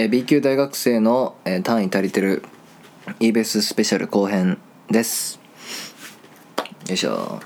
[0.00, 2.44] え B 級大学生の、え単位足りてる
[3.18, 5.40] e ベーススペシャル後編です。
[6.86, 7.40] よいしょ。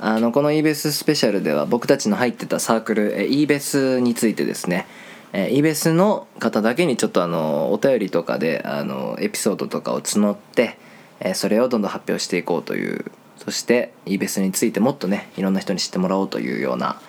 [0.00, 4.86] あのこの e ベーススペシャルでは僕たちの入ってたサークル、えー、e ベースについてですね。
[5.32, 10.78] えー e ベースの方だけにちょっとあのお便りとかであのエピソードとかを募って、
[11.18, 13.06] えそれをどんどん発表していこうという
[13.38, 17.00] そして e ベースについてもっとねいろんな人に知ってもらおうというような、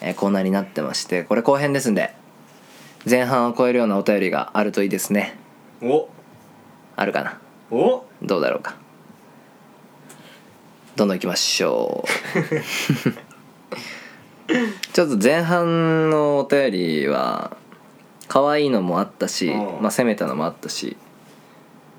[0.00, 2.14] えコーナーになってましてこれ後編ですんで
[3.08, 5.38] 前半を超えるようなお便りがあるといいですね。
[5.80, 6.08] お。
[6.96, 7.38] あるかな？
[7.70, 8.04] お。
[8.22, 8.74] どうだろうか？
[10.96, 12.08] どんどんいきましょう。
[14.92, 17.56] ちょっと前半のお便りは
[18.28, 19.82] 可愛いのもあったし、うん。
[19.82, 20.96] まあ、攻めたのもあったし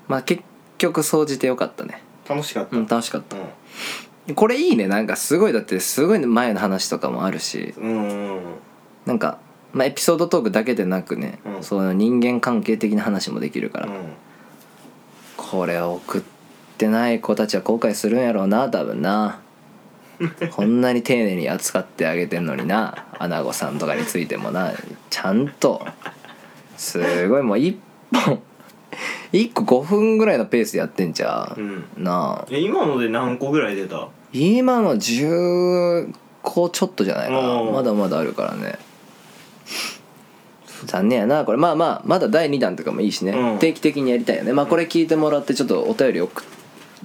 [0.08, 0.42] まあ結
[0.78, 2.02] 局総じてよかったね。
[2.28, 2.76] 楽しかった。
[2.76, 3.36] うん楽しかった。
[3.36, 4.88] うこれいいね。
[4.88, 7.74] なんかすごいだってすごい前の話とかもあるし。
[7.78, 7.88] んう
[8.40, 8.40] ん。
[9.06, 9.38] なんか、
[9.78, 11.62] まあ、エピソードトークだけでなくね、うん。
[11.62, 13.92] その人間関係的な話もできるから、うん。
[15.36, 16.22] これを送っ
[16.76, 19.38] てない子たちは後悔するんやろうな多分な。
[20.50, 24.72] こんなに丁寧に扱ってあげてんのになアナゴさんとかについてもな。
[25.10, 25.80] ちゃんと。
[26.76, 27.78] すごいもう一
[28.12, 28.40] 本。
[29.32, 31.60] 1個5分ぐらいのペースでやってんじゃう。
[31.60, 31.84] んん。
[31.98, 32.46] なあ。
[32.50, 34.08] え今ので何個ぐらい出た？
[34.32, 37.38] 今の10個ちょっとじゃないかな。
[37.62, 38.76] おーまだまだあるからね
[40.86, 41.58] 残念やなこれ。
[41.58, 43.58] まあまあまだ第2弾とかもいいしね、うん。
[43.58, 44.52] 定期的にやりたいよね。
[44.52, 46.42] まあこれ聞いてもらってちょっとお便り送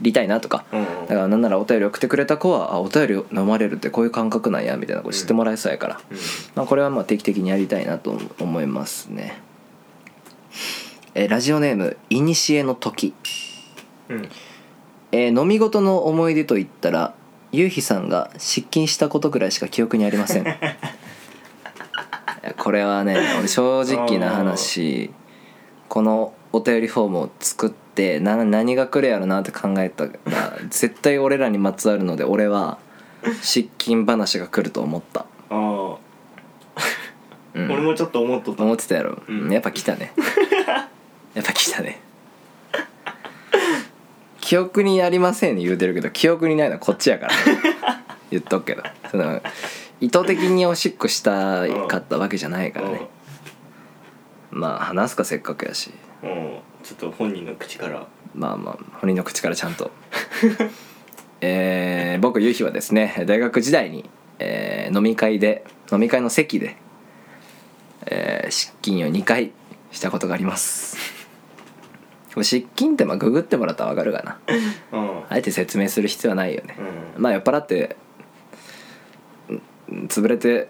[0.01, 6.17] りたいなとか、うんだからなんならお便り送ってくれた子はあお便り飲まれるってこういう感覚なんやみたいなこと知ってもらえそうやから、うん。
[6.55, 9.41] まあ、これはまあ定期的にやりたいなと思いますね。
[11.15, 13.13] えーラジオネーム「いにしえの時」
[14.09, 14.29] うん。
[15.11, 17.13] えー飲み事の思い出といったら
[17.51, 20.43] ゆうひさんが失禁したことくらいしか記憶にありません
[22.57, 25.11] これはね 俺正直な話
[25.89, 30.11] このお便りフォームを作ってな何が来るやろなって考えたら
[30.69, 32.77] 絶対俺らにまつわるので俺は
[33.41, 35.97] 失禁話が来ると思った、ああ
[37.53, 37.71] うん。
[37.71, 38.63] 俺もちょっと思っとった。
[38.63, 39.51] 思ってたやろ、うん。
[39.51, 40.13] やっぱ来たね。
[41.33, 42.01] やっぱ来たね。
[44.41, 47.33] 記憶にありませんね言うてるけど記憶にないのはこっちやから。
[48.29, 48.83] 言っとくけど。
[49.09, 49.41] その
[50.03, 53.07] 意図的におしっこしたかったわけじゃないからね。
[54.51, 55.91] まあ話すかせっかくやし。
[56.21, 56.29] うん。
[56.29, 58.05] うんちょっと本人の口から。
[58.35, 59.91] まあまあ本人の口からちゃんと。
[61.39, 64.09] えー僕ゆうひはですね大学時代に、
[64.39, 66.75] えー飲み会で飲み会の席で、
[68.05, 69.53] えー失禁を2回
[69.91, 70.97] したことがあります。
[72.35, 74.39] 失禁ってまあググってもらったら分かるかな。
[74.91, 75.23] うん。
[75.29, 76.75] あえて説明する必要はないよね。
[77.15, 77.23] うん。
[77.23, 77.95] まあ酔っ払ってん
[79.89, 80.69] 潰れて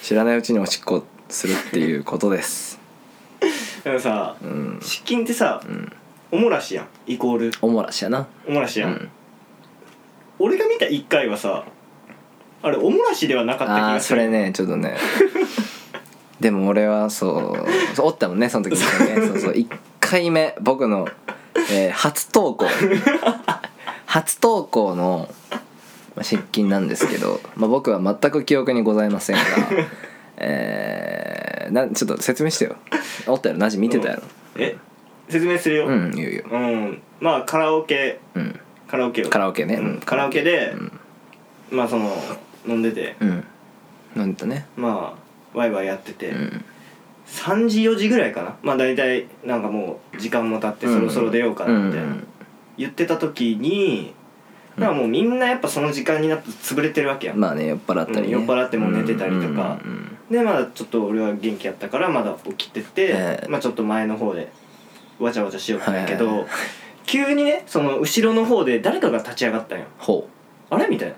[0.00, 2.80] 知らないうちにおしっこするっていうことです。
[3.84, 4.78] でもさうん。
[4.82, 5.92] 失禁ってさうん。
[6.30, 7.50] おもらしやんイコール。
[7.60, 8.26] おもらしやな。
[8.46, 9.10] おもらしやん、うん。
[10.38, 11.64] 俺が見た1回はさ
[12.62, 14.20] あれおもらしではなかった気がする。
[14.20, 14.96] それねちょっとね。
[16.40, 19.26] でも俺はそうそうおったもんねその時にね。
[19.26, 19.38] そう。
[19.38, 19.66] そう1
[20.00, 21.08] 回目僕の、
[21.70, 22.66] えー初投稿。
[24.06, 25.61] 初投稿のまあ
[26.22, 29.42] 失禁なんですけど、まあ、僕は全く記憶にございませんが
[30.38, 32.76] えー、なんちょっと説明してよ。
[33.26, 33.60] おったやろ？
[33.60, 34.22] なじ見てたやろ？
[34.56, 34.76] え？
[35.28, 35.86] 説明するよ。
[35.86, 36.56] うん言うよう。
[36.56, 37.02] ん。
[37.20, 38.18] まあカラオケ。
[38.34, 38.58] うん。
[38.88, 39.30] カラオケを。
[39.30, 39.76] カラオケね。
[39.76, 39.86] うん。
[39.86, 40.00] うん。
[40.00, 40.74] カラオケで、
[41.70, 42.10] まあその
[42.66, 43.16] 飲んでて。
[43.20, 43.44] うん。
[44.16, 44.66] なんだね。
[44.76, 46.64] まあワイワイやってて、うん。
[47.28, 48.56] 3時4時ぐらいかな。
[48.62, 52.26] まあ大体なんかもう時間も経ってそろそろ出ようかなみたいな、うん。
[52.76, 54.12] 言ってた時に
[54.76, 59.78] まあもうみんなやっぱその時間になって潰れてるわけやん、まあね酔っ払ったりね、うん酔っ払ってもう寝てたりとか。
[59.84, 64.50] うんうんでまだちょっと俺は元気やったからまだ起きてて、ええまあちょっと前の方で
[65.18, 66.34] わちゃわちゃしよったんやけど、はい。
[66.36, 66.50] はいはい
[67.04, 69.84] 急にねその後ろの方で誰かが立ち上がったんよ。
[69.98, 70.26] ほ
[70.70, 70.74] う。
[70.74, 70.86] あれ？
[70.86, 71.14] みたいな。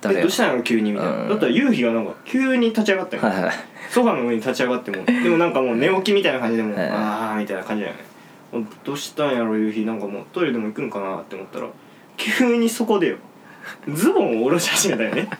[0.00, 0.20] 誰や？
[0.20, 3.54] えどうしたんやろ急にみたいな、うんだったら夕日がなんか急に立ち上がったんよ、はいはい
[3.90, 5.04] ソファの上に立ち上がっても。
[5.04, 8.00] でもなんかもう 寝起きみたいな感じでもう、はいああみたいな感じだよね。
[8.50, 9.84] もうどうしたんやろ夕日。
[9.84, 11.68] なんかもうトイレでも行くんかなって思ったら
[12.18, 13.16] 急にそこでよ。
[13.94, 15.30] ズボンを下ろし始めたよね。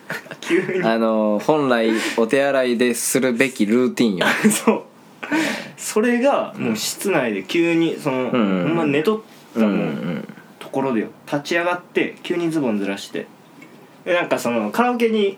[0.41, 0.83] 急に。
[0.83, 4.27] あの本来お手洗いでするべきルーティンよ。
[4.65, 4.83] そう。
[5.77, 9.21] それがもう室内で急にその、うんうんほんま寝とっ
[9.55, 10.29] たうんうもうん
[10.59, 11.09] ところでよ。
[11.27, 13.27] 立ち上がって急にズボンずらして。
[14.05, 15.37] でなんかそのカラオケに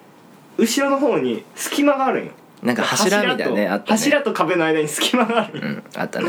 [0.59, 2.33] 後ろの方に隙間があるんよ。
[2.63, 3.91] なんか柱みたいなねとあったね。
[3.91, 5.69] 柱と壁の間に隙間があるんよ。
[5.69, 6.29] うんあったね。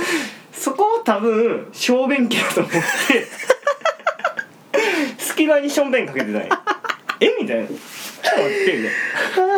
[0.53, 2.79] そこを多分小便器だと思って
[5.17, 6.49] 隙間にしょんべんかけてない。
[7.19, 7.35] え？
[7.39, 7.67] みたいな。
[7.67, 8.87] ちょっと待ってみ
[9.35, 9.53] たいな。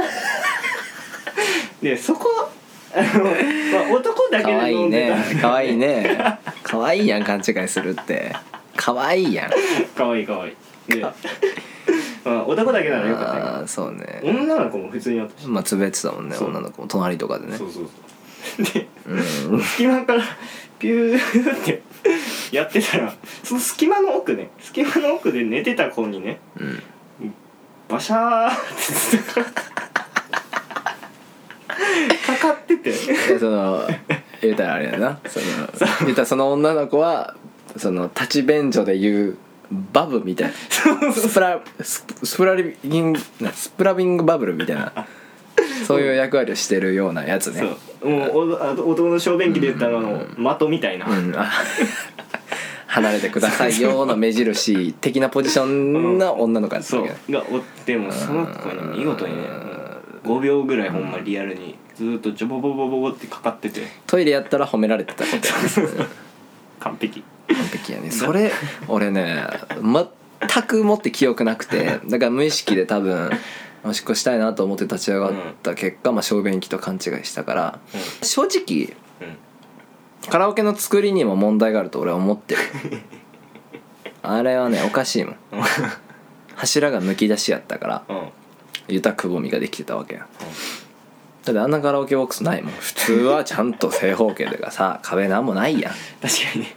[1.81, 2.49] でそこ
[2.95, 3.33] あの、まあ、
[3.91, 5.15] 男だけで可愛い飲んでた。
[5.15, 5.39] ね。
[5.41, 6.39] 可愛いね。
[6.63, 8.35] 可愛いやん勘違いするって。
[8.75, 9.51] 可愛いやん。
[9.95, 10.55] かわいいかわい。
[10.89, 11.13] いでま
[12.25, 14.21] あ男だけならよかったけああそうね。
[14.23, 15.47] ど女の子も普通にあったし。
[15.47, 16.49] まあつぶやってたもんねそう。
[16.49, 17.57] 女の子も隣とかでね。
[17.57, 18.73] そうそうそう。
[18.73, 19.61] でうん。
[19.61, 20.23] 隙間から
[20.79, 21.81] ピューって
[22.53, 23.13] やってたら
[23.43, 26.81] その隙間の奥ね隙間の奥で寝てた子にねうん。
[27.89, 28.53] バシャーっ
[32.09, 32.91] てかかってて。
[32.91, 33.87] でその
[34.41, 35.19] 言うたらあれやな。
[35.27, 35.45] その
[36.01, 37.35] 言うたらその女の子は
[37.77, 39.37] その立ち便所で言う
[39.91, 40.53] バブみたいな。
[41.13, 44.91] スプラススプラリビングなスプラビングバブルみたいな。
[45.85, 47.59] そういう役割をしてるようなやつね。
[48.01, 48.09] そう。
[48.09, 51.35] もうおあと男の小便器で言ったらあの的みたいな、うん。
[51.35, 51.51] あ
[52.93, 57.01] 離れてくださいよの目印的なポジションな女の子やったそう。
[57.01, 59.47] わけがおってもその子に見事にね
[60.23, 63.81] 5秒ぐらいほんまリアルにずーっとジョボボボボボってかかってて。
[64.05, 66.05] トイレやったら褒められてたこと
[66.81, 67.23] 完璧。
[67.47, 68.09] 完璧やね。
[68.13, 68.51] それ
[68.87, 69.43] 俺ね
[69.81, 73.31] 全くもって記憶なくてだから無意識で多分
[73.83, 77.79] おしっこしたいなと思って立ち上がった結果、まあ、小便器と勘違いしたから
[78.21, 79.02] 正直うん
[80.29, 82.61] カラオケの作りにも問題があると俺は思ってる。
[84.23, 85.35] あれはねおかしいもん。
[86.55, 88.15] 柱がむき出しやったからうん。
[88.17, 88.23] うん
[88.89, 90.27] ゆたくぼみができてたわけや
[91.45, 92.73] だってあんなカラオケボックスないもん。
[92.73, 95.93] 普通はちゃんと正方形でかさ 壁なんもないやん。
[96.21, 96.61] 確かに。
[96.61, 96.75] ね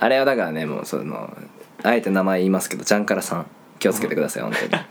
[0.00, 1.36] あれはだからねもうその
[1.82, 3.46] あえて名前言いますけどジャンカラさん
[3.78, 4.82] 気をつけてください本当に。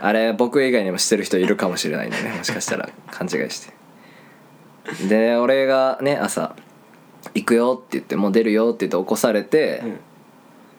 [0.00, 5.08] あれ僕以外にもしてる人いるかもしれないんでねもしかしたら勘違いして。
[5.08, 6.54] で俺がね朝
[7.34, 10.00] 「行くよ」って言って「もう出るよ」って言って起こされて、うん。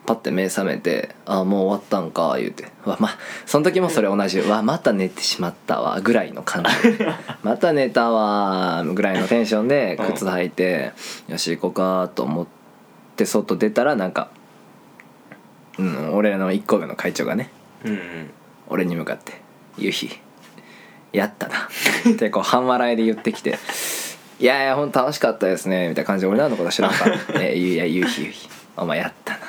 [0.05, 3.09] パッて目覚めて「あもう終わったんか」言うて「わま
[3.45, 6.69] その時もそれ同じ「わまた寝てしまったわ」ぐらいの感じ。
[7.43, 10.13] また寝たわぐらいのテンションでうん。
[10.13, 10.91] 靴履いて
[11.29, 12.47] 「よし行こうか」と思っ
[13.15, 14.29] て外出たらなんか、
[15.77, 17.51] うん、俺らの1個目の会長がね
[17.85, 17.99] うんうん。
[18.69, 19.33] 俺に向かって
[19.77, 20.19] 「夕日
[21.13, 21.69] やったな」
[22.11, 23.59] ってこう半笑いで言ってきて
[24.41, 28.49] 「いやいやほんと楽しかったですね」みたいな感じで俺らのこと知らんから「えいや夕日夕日。
[28.75, 29.39] お前やったな」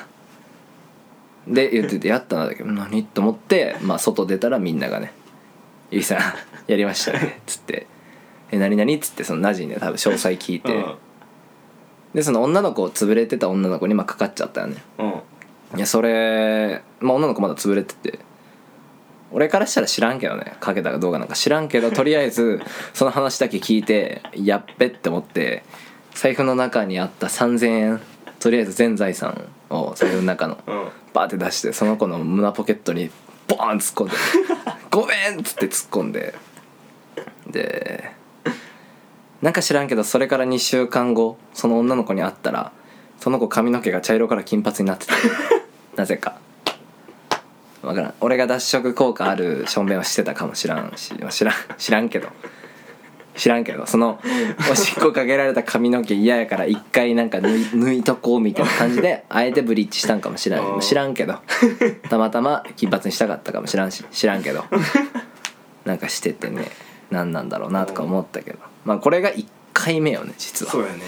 [1.47, 3.03] で言ってて「やったな」だけど何？
[3.03, 5.11] と思って、まあ、外出たらみんながね
[5.89, 6.19] 「ゆいさん
[6.71, 7.87] やりましたね」っつって
[8.51, 10.95] 「え何何?」っつってそのナジにね多分詳細聞いて、うん。
[12.13, 14.75] でその女の子潰れてた女の子にまあかかっちゃったよね。
[14.99, 15.07] うん。
[15.75, 18.19] いやそれ、まあ、女の子まだ潰れてて
[19.33, 22.61] 俺からしたら知らんけどねかけたかどうかなんか知らんけど とりあえず
[22.93, 25.63] その話だけ聞いてやっべって思って
[26.13, 28.01] 財布の中にあった3,000円
[28.39, 33.09] とりあえず全財産を財布の中のうんバーって出してその子の胸ポケットに
[33.47, 34.15] ボーン突っ込んで
[34.89, 36.33] 「ごめん!」っつって突っ込んで
[37.47, 38.11] で
[39.41, 42.71] なんか知らんけどそれから2週間後その女の子に会ったら
[43.19, 45.13] その子髪の毛が茶色から金髪になってた
[45.95, 46.35] なぜか
[47.83, 48.13] 分からん。
[48.21, 52.29] 俺が脱色効果あるしょんべんをしてたかもしらんし知らん 知らんけど。
[53.35, 53.85] 知らんけど。
[53.85, 54.19] その
[54.71, 61.39] おしっこかけられた髪の毛嫌やから一回なんか抜い抜いとこうみたいな感じであえてブリーチしたんかもしれない知らんけど。
[62.09, 64.03] たまたま金髪にしたかったかもしらんし。
[64.11, 64.63] 知らんけど。
[65.85, 66.71] なんかしててね
[67.11, 68.59] 何なんだろうなとか思ったけど。
[68.85, 70.71] まあこれが1回目よね実は。
[70.71, 70.99] そうやね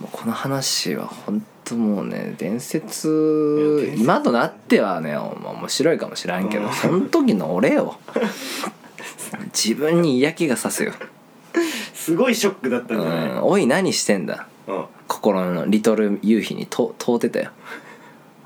[0.00, 6.72] もうこの話は本当もうね伝説今となってはねお面白いかもしらんけどうん。
[6.72, 7.96] その時の俺よ。
[9.54, 10.92] 自分に嫌気がさすよ、
[11.94, 13.28] すごいショックだったうんじゃない？
[13.30, 14.46] ん、おい何してんだ？
[14.66, 14.84] うん。
[15.08, 17.50] 心のリトル夕日にと問うてたよ。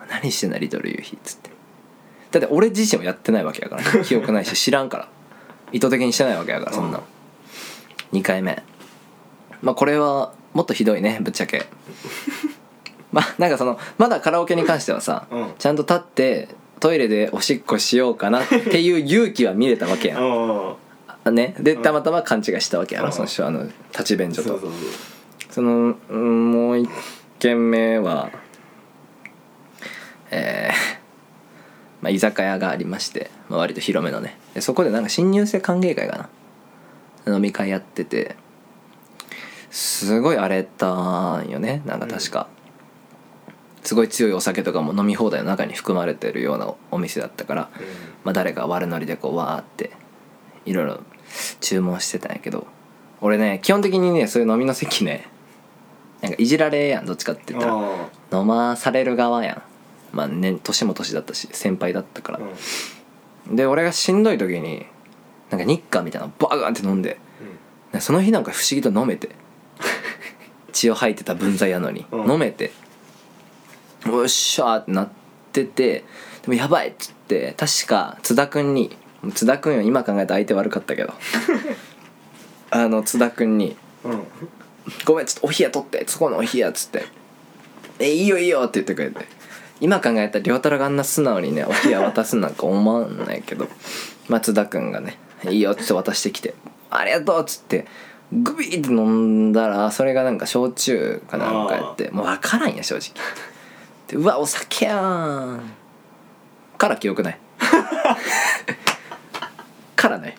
[0.08, 1.50] 何してんだリトル夕日っつって。
[2.32, 5.08] だって俺自身はやってないわけやから、ね、 記憶ないし知らんから。
[5.72, 7.04] 意図的にしてないわけやからそんなの。
[8.12, 8.62] 2回目。
[9.62, 11.66] まあこれはもっとひどいねぶっちゃけ。
[13.12, 15.52] まあなんかそのまだカラオケに関してはさ、うん。
[15.58, 16.48] ちゃんと立って
[16.80, 20.76] トイレでおしっこしようかなっていう勇気は見れたわけやん。
[21.26, 21.54] うんね。
[21.60, 21.82] でうん。
[21.82, 23.12] たまたま勘違いしたわけやろ、うん。
[23.12, 24.48] その人あの立ち便所と。
[24.48, 24.70] そうそう。
[25.50, 26.88] そのうんもう一
[27.38, 28.30] 軒目は
[30.30, 30.96] えー
[32.00, 34.38] まあ、居酒屋がありまして、まあ、割と広めのね。
[34.54, 36.28] でそこでなんか新入生歓迎会か
[37.26, 37.34] な。
[37.36, 38.36] 飲み会やってて
[39.76, 42.48] すごい荒れたんよねなんか確か、
[43.82, 47.86] すごい強いお酒とかも飲み放題の中に含まれてるようなお店だったから、そう
[48.24, 49.90] まあ、誰か悪ノリでこうわーって
[50.64, 51.00] いろいろ
[51.60, 52.66] 注文してたんやけど
[53.20, 55.28] 俺ね基本的にねそういう飲みの席ね
[56.22, 57.74] なんかいじられやんどっちかって言ったら。
[57.74, 59.62] あ飲まされる側や
[60.12, 60.16] ん。
[60.16, 62.38] まあね年も年だったし先輩だったから。
[62.38, 62.42] あ
[63.50, 63.56] うん。
[63.56, 64.86] で俺がしんどい時に
[65.50, 67.18] なんか日課みたいなのバーンって飲んで
[67.92, 69.35] でその日なんか不思議と飲めて
[70.76, 72.32] 血を吐いてた分際やのに、うん。
[72.32, 72.70] 飲めて。
[74.08, 75.08] おっしゃーってなっ
[75.52, 76.04] てて
[76.42, 78.96] でもやばいっつって確か津田君に
[79.34, 81.12] 津田君よ今考えたら相手悪かったけど。
[82.70, 84.22] あの津田君にうん
[85.04, 87.06] 「ごめんちょっとお冷や取ってそこのお冷や」っつって
[87.98, 89.26] 「えいいよいいよ」って言ってくれて。
[89.78, 93.68] 今考えたら良太郎があんな素直にねお冷や渡すなんか思わないけど。
[94.28, 96.54] 松田君がね「いいよ」っつって渡してきて
[96.90, 97.86] 「ありがとう」っつって
[98.32, 103.10] グビーって飲んだらそれがなんか焼酎かなんかやってもう分からんや正直。
[104.08, 105.60] でうわお酒やん。
[106.78, 107.38] から記憶ない。
[109.96, 110.36] からない。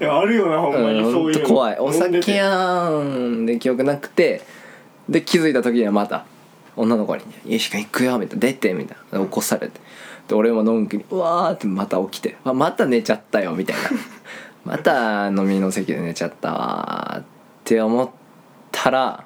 [0.00, 1.48] いやあるよなほんまにうんそういうの。
[1.48, 1.78] 怖い。
[1.78, 4.42] お酒やーんで記憶なくて
[5.08, 6.26] で気づいた時にはまた
[6.76, 9.18] 女の子に「よしか行くよ」みたいな「出て」みたいな。
[9.20, 9.80] 起こされて。
[10.28, 13.82] で俺ものんきにうわーってまた起きて「あまた寝ちゃったよ」みたいな
[14.66, 17.24] 「また飲みの席で寝ちゃったわ」っ
[17.62, 18.10] て思っ
[18.72, 19.24] たら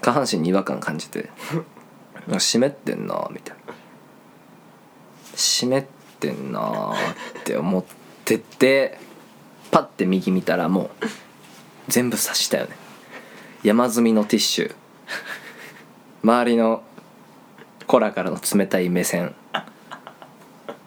[0.00, 1.30] 下半身に違和感感じて
[2.38, 3.74] 「湿ってんな」みたいな
[5.36, 5.84] 「湿っ
[6.18, 6.94] てんな」
[7.38, 7.84] って思っ
[8.24, 8.98] てて
[9.70, 11.06] パッて右見たらもう
[11.86, 12.76] 全部刺したよね。
[13.62, 14.74] 山積みのティッシュ。
[16.24, 16.82] 周りの
[17.86, 19.34] 子らからの冷たい目線。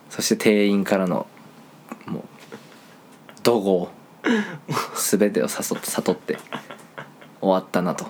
[0.10, 1.28] そして店員からの
[3.48, 3.90] 怒号
[4.94, 6.38] 全てを誘って悟って
[7.40, 8.06] 終わったなと。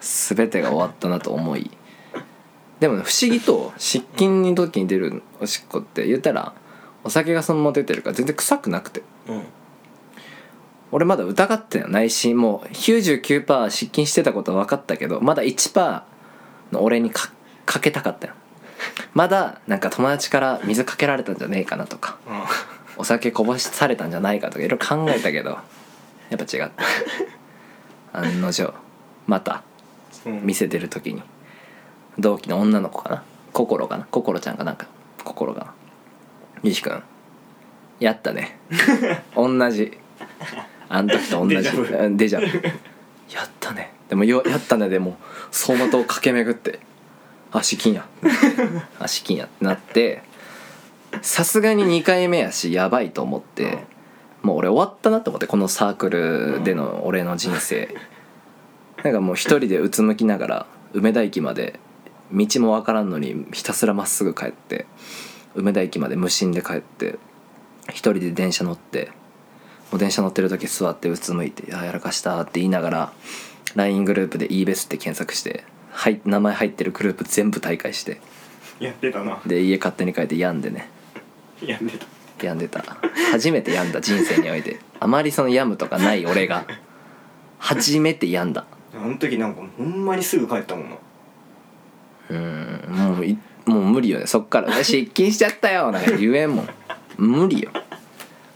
[0.00, 1.70] 全てが終わったなと思い。
[2.78, 6.52] でもね不思議と失禁の時に出るおしっこって言ったら
[7.04, 9.02] お酒がそのまま出てるから全然臭くなくて。
[9.28, 9.44] うん。
[10.90, 16.02] 俺まだ疑ってはないしもう99%失禁してたことは分かったけどまだ1%
[16.70, 17.32] の俺にか
[17.64, 18.34] かけたかったよ。
[19.14, 22.18] まだなんか友達から水かけられたんじゃねえかなとか
[23.02, 25.58] お酒こぼしされたんじゃないかとかいろいろ考えたけど
[26.30, 26.70] やっぱ違っ
[28.12, 28.16] た。
[28.20, 28.72] 案の定
[29.26, 29.64] また
[30.24, 30.42] うん。
[30.44, 31.20] 店出る時に。
[32.16, 33.24] 同期の女の子かな？
[33.52, 34.06] 心かな？
[34.08, 34.86] 心ちゃんかなんか。
[35.24, 35.74] 心かな？
[36.62, 37.02] ゆうしくん
[37.98, 38.56] やったね。
[39.34, 39.98] 同じ。
[40.88, 41.56] あん時と同じ。
[41.56, 42.04] デジャブ。
[42.04, 42.68] うんデジャブ。
[43.34, 43.92] やったね。
[44.08, 44.88] でもよやったね。
[44.88, 45.18] でも
[45.50, 46.78] 走馬灯駆け巡って。
[47.50, 48.06] あ資金や。
[49.00, 50.22] あ資金やってなって
[51.20, 53.84] さすがに2回目やしやばいと思って
[54.42, 57.94] もう俺終わったなと思ってこのサークルでの俺の人生。
[59.04, 61.80] なんかもう一人でうつむきながら梅田駅まで
[62.32, 64.86] 道もわからんのにひたすらまっすぐ帰って
[65.54, 67.18] 梅田駅まで無心で帰って
[67.88, 69.10] 一人で電車乗って
[69.90, 73.12] もう電車乗ってる時座ってうつむいて「あやらかした」って言いながら
[73.74, 78.20] LINE グループで e ベスって検索してはい名前入ってるグループ全部大会して
[78.78, 79.40] やってたな。
[79.44, 80.88] で家勝手に帰って病んでね
[81.66, 82.06] やってた。
[82.42, 82.84] 病んでた。
[83.30, 84.80] 初めて病んだ人生において。
[85.00, 86.66] あまりその病むとかない俺が。
[87.58, 88.64] 初めて病んだ。
[88.94, 90.96] あの時なんかほんまにすぐ帰ったもんな。
[92.30, 94.26] うんもういもう無理よね。
[94.26, 96.68] そっから「え失禁しちゃったよ」なんか言えんもん。
[97.16, 97.70] 無理よ。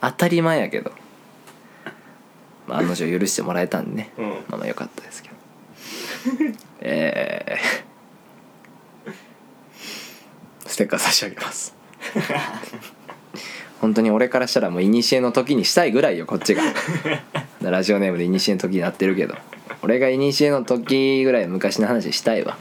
[0.01, 0.93] 当たり前やけど、
[2.67, 4.29] まあ、案の定許してもらえたんでね、うん。
[4.31, 5.37] まあまあよかったですけど。
[6.81, 9.13] えー、
[10.67, 11.75] ステッカー差し上げます
[13.81, 16.63] 本当に俺からしたらもう古の時にしたいぐらいよこっちが。
[17.63, 19.35] ラジオネームで古の時になってるけど。
[19.83, 22.57] 俺が古の時ぐらい昔の話したいわ。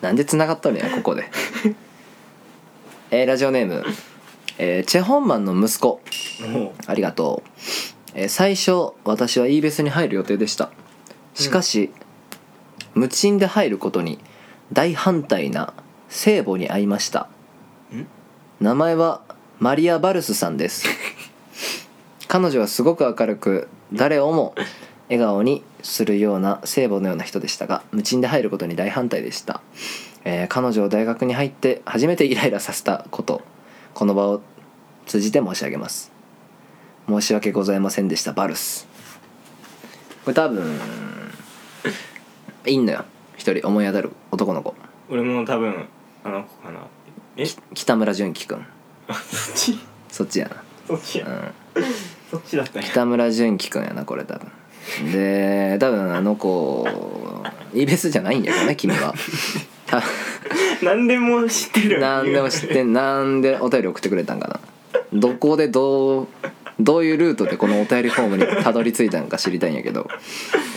[0.00, 1.24] なんで繋がっとるんやここで。
[3.10, 3.84] えーラジオネーム、
[4.58, 6.00] えーチェ・ホンマンの息子。
[6.48, 7.50] もありがとう、
[8.14, 10.70] えー最初私は e ベスに入る予定でした。
[11.34, 11.92] しかし、
[12.94, 14.18] 無賃で入ることに
[14.72, 15.72] 大反対な
[16.08, 17.28] 聖母に会いました。
[17.94, 18.06] ん？
[18.60, 19.22] 名前は
[19.62, 20.84] マリア・バルスさんです。
[22.26, 24.56] 彼女はすごく明るく誰をも
[25.08, 29.60] 笑顔にするような聖母のような人でしたが無賃で入ることに大反対でした、
[30.24, 33.42] えー彼女を大学に入って初めてイライラさせたこと
[33.94, 34.42] この場を
[35.06, 36.10] 通じて申し上げます。
[37.08, 38.88] 申し訳ございませんでしたバルス。
[40.24, 40.76] これ多分
[42.66, 43.04] いんのよ。
[43.36, 44.70] 一人思い当たる男の子。
[44.70, 44.74] う
[45.08, 45.86] 俺も多分
[46.24, 46.80] あの子かな。
[47.36, 47.44] え？
[47.74, 48.66] 北村純喜くん
[49.12, 49.78] あそっち
[50.10, 50.62] そっちやな。
[50.86, 51.84] そっちや、うん。
[52.30, 52.88] そっちだったんや。
[52.88, 55.12] 北村純喜くんやなこれ多分。
[55.12, 56.86] で多分あの子
[57.72, 59.14] イベスじゃないんやけどね君は。
[59.86, 60.02] た
[60.82, 64.60] 何でも知ってる何でも知ってんなんでお便り送ってくれたんかな。
[65.12, 66.28] どこでどう
[66.80, 70.08] どういうルートでこのお便りフォームにたどり着いたのか知りたいんやけど。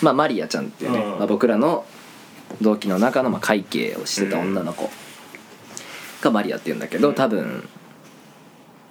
[0.02, 1.10] まあマリアちゃんっていうね、うん。
[1.12, 1.86] まあ、僕らの
[2.62, 4.90] 同期の中のまあ会計をしてた女の子
[6.22, 7.68] がマリアっていうんだけど多分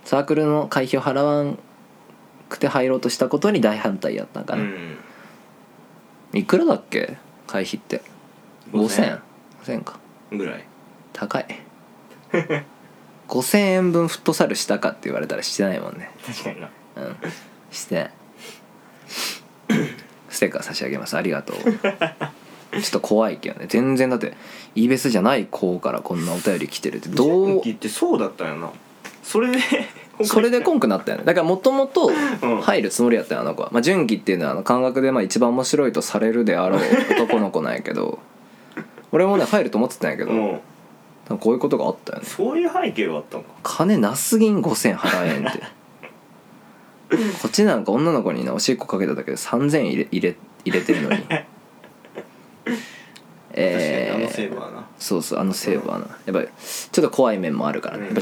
[0.04, 1.58] サークルの会費を払わん
[2.48, 4.98] くて入ろうとしたことに大反対やったんかな、うん。
[6.32, 7.16] いくらだっけ？
[7.46, 8.02] 会費って。
[8.72, 9.20] 5000
[9.64, 9.98] 5000か。
[10.30, 10.64] ぐらい。
[11.12, 11.46] 高い。
[13.28, 16.10] 5000円分フットサルしたかって言われたらしてないもんね。
[16.26, 16.68] 確かにな。
[16.96, 17.16] うん。
[17.70, 18.10] して。
[19.68, 19.88] な い
[20.28, 21.16] ステッカー差し上げます。
[21.16, 21.56] ありがとう。
[21.62, 23.66] ちょっと怖いけどね。
[23.68, 24.34] 全然だって
[24.74, 27.08] イーベスじゃない子からこんなお便り来てるって。
[27.08, 27.46] どう？
[27.46, 28.70] 純喜ってそうだったよな
[29.24, 29.58] それで
[30.22, 31.24] それでコンクなったよね。
[31.24, 32.12] だからもともと
[32.42, 32.60] うん。
[32.60, 36.80] 入るつもりやったよあの子は、まあ、純喜っていうのはあの感覚でまあ一番面白いとされるであろう
[37.20, 38.20] 男の子なんやけど。
[39.10, 40.60] 俺もね入ると思ってたんやけど、うん。
[41.24, 42.24] 多分こういうことがあったよね。
[42.26, 43.50] そういう背景があったのか。
[43.62, 45.60] 金なすぎん5000払えんって。
[47.42, 51.16] こっちなんか女の子にねおしっこかけただけで3000入れ入れ入れてるのに。
[51.16, 51.44] 確かに
[53.56, 54.84] えあのセーー、ブはな。
[54.98, 56.06] そうそうあのセーブはな。
[56.26, 56.48] やっぱり
[56.90, 58.00] ちょっと怖い面もあるからね。
[58.00, 58.06] うん。
[58.06, 58.20] やっぱ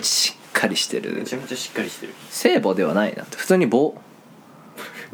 [0.52, 1.14] かりしてる。
[1.14, 2.14] めちゃめちゃしっかりしてる。
[2.30, 3.92] 聖母ではないな普通に母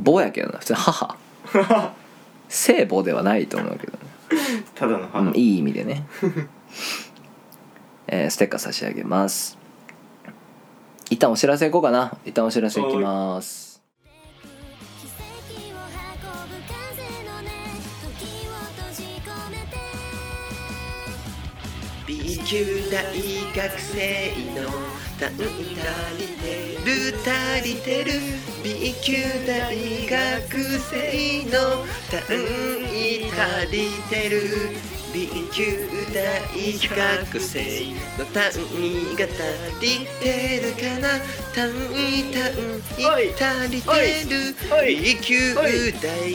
[0.05, 0.59] 母やけどな。
[0.59, 1.17] 普通に母。
[2.49, 3.99] 聖母ではないと思うけどね。
[4.75, 6.07] ただの母、うん、いい意味でね、
[8.07, 9.59] えーステッカー差し上げます。
[11.11, 12.17] 一旦お知らせいこうかな。
[12.25, 13.68] 一旦お知らせいきます
[22.09, 23.05] B 級大
[23.55, 24.65] 学生の
[25.21, 25.45] 単足
[26.17, 26.89] りてる
[27.21, 27.29] 足
[27.63, 28.13] りてる。
[28.65, 29.13] B 級
[29.47, 30.19] 大学
[30.79, 32.17] 生の単
[32.97, 33.77] 位足り
[34.09, 34.41] てる。
[35.13, 36.17] B 級大
[37.29, 39.37] 学生の単位が足
[39.83, 39.85] り
[40.19, 40.25] て
[40.65, 41.21] るかな。
[41.55, 42.41] 単位単
[42.97, 43.87] 位足りて
[44.31, 44.57] る。
[44.87, 45.61] B 級大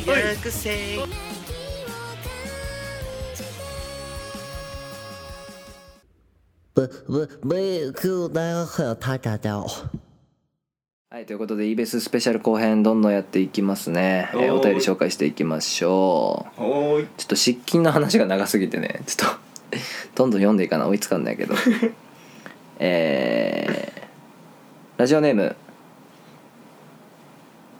[0.06, 1.00] 学生
[7.08, 9.50] 不不不，就那个他家的。
[11.10, 16.60] はいということで EBS スペシャル後編どんどんやっていきますね、えーお便り紹介していきましょう。
[16.60, 19.36] ちょっと失禁の話が長すぎてねちょっと
[20.16, 20.88] どんどん読んでいかな。
[20.88, 21.54] 追いつかんないけど。
[22.80, 24.04] えー
[24.98, 25.56] ラジオネーム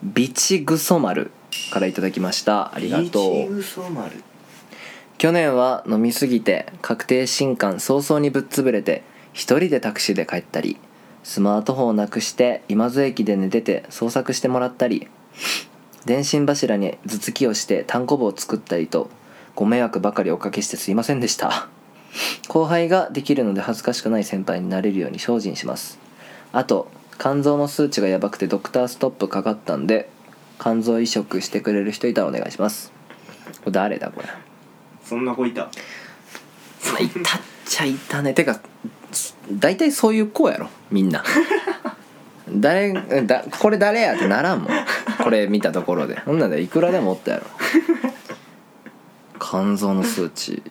[0.04, 1.32] ビチグソマル
[1.72, 2.76] からいただきました。
[2.76, 4.12] ありがとイチうグソ丸
[5.24, 10.78] 去年は飲みすぎて確定新刊早々にぶっ潰れて一人でタクシーで帰ったり
[11.24, 15.08] スマートフォンをなくして今津駅で寝てて捜索してもらったり
[16.04, 19.10] 電信柱に頭突きをして単行部を作ったりと
[19.56, 21.70] ご迷惑ばかりおかけしてすいませんでした。
[22.50, 26.00] 後輩ができるので恥ずかしくない先輩になれるように精進します。
[26.52, 30.10] あと肝臓の数値がやばくてドクターストップかかったんで
[30.60, 32.92] 肝臓移植してくれる人いたらお願いします。
[33.72, 34.28] 誰だこれ。
[35.14, 35.62] そんな子いた？
[35.62, 35.70] ま
[36.98, 38.34] あいたっちゃいたね。
[38.34, 38.60] てか
[39.52, 41.24] 大体そういう子やろみんな。
[42.50, 42.94] 誰
[43.28, 44.74] だこれ誰やってならんもん。
[45.24, 46.20] これ見たところで。
[46.26, 47.46] そんなんでいくらでもおったやろ。
[49.40, 50.64] 肝臓の数値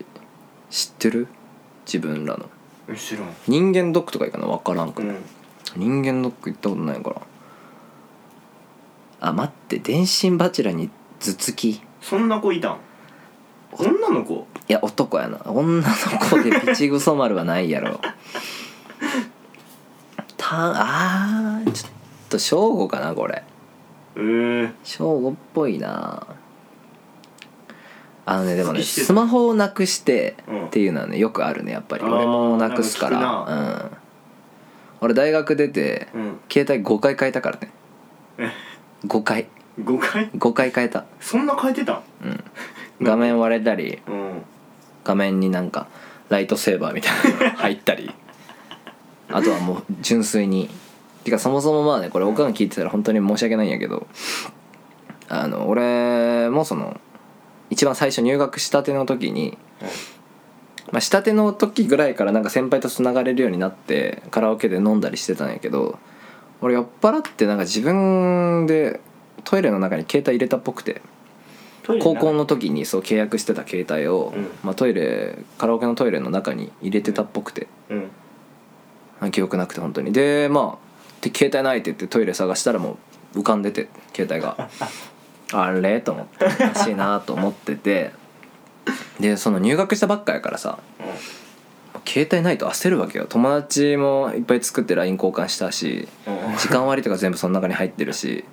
[0.68, 1.28] 知ってる？
[1.86, 2.50] 自分らの。
[2.88, 5.22] 後ろ人間ドックとかいいかな分からんくらい、うん。
[5.76, 7.22] 人間ドック行ったことないから。
[9.20, 11.70] あ待って電信柱に頭突き？
[11.70, 12.78] いそんな子いたん？
[13.78, 14.46] 女の子？
[14.68, 15.40] や男やな。
[15.46, 15.82] 女の
[16.18, 18.00] 子でピチグソ丸はないやろ。
[20.36, 21.92] たあーちょっ
[22.28, 23.42] と正午かなこれ。
[24.16, 26.26] えー、正午っぽいな。
[28.24, 30.66] あのねでもねスマホをなくしてうん。
[30.66, 32.04] っていうのはねよくあるねやっぱり。
[32.04, 33.46] 俺もなくすから。
[33.48, 33.90] うん。
[35.00, 36.40] 俺大学出てうん。
[36.50, 37.70] 携帯5回変えたからね。
[38.38, 38.50] え
[39.06, 39.48] ？5回。
[39.80, 41.06] 5回？5回変えた。
[41.18, 42.02] そんな変えてたん
[43.02, 44.42] 画面割れたりうん。
[45.04, 45.88] 画面になんか
[46.28, 48.12] ライトセーバーみたいなのが入ったり。
[49.30, 50.70] あとはもう純粋に。
[51.24, 54.06] てかそもそもまあねこれおかん聞いてたら本当に申し訳ないんやけど
[55.28, 57.00] あの俺もその
[57.70, 59.56] 一番最初入学したての時に、
[60.90, 65.98] まあ、したての時ぐらいからなんか先輩とつながれるようになってカラオケで飲んだりしてたんやけど
[66.60, 69.00] 俺酔っ払ってなんか自分で
[69.44, 71.00] トイレの中に携帯入れたっぽくて
[71.86, 74.48] 高校の時にそう契約してた携帯を、うん。
[74.62, 77.66] まあ、トイレカラオケのトイレの中に入れてたっぽくて。
[77.90, 78.10] うん。
[79.20, 80.12] あ記憶なくて本当に。
[80.12, 82.98] でまあで携帯ないって言ってトイレ探したらも
[83.34, 84.68] う浮かんでて携帯が。
[85.54, 86.00] あれ？
[86.00, 86.44] と思って。
[86.44, 88.12] おかしいなと思ってて。
[89.20, 90.78] でその入学したばっかやからさ
[92.04, 93.26] 携帯ないと焦るわけよ。
[93.28, 96.56] 友達もいっぱい作って LINE 交換したしうん。
[96.56, 98.44] 時間割とか全部その中に入ってるし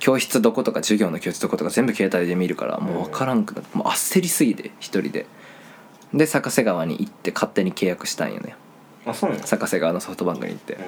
[0.00, 5.26] 教室どことか授業の教室どことか全部携帯で見るからもう分からんくなってもう焦りすぎて一人で。
[6.12, 8.56] で坂瀬川に行って勝手に契約したんよね。
[9.06, 10.78] あそうなの坂瀬川のソフトバンクに行って。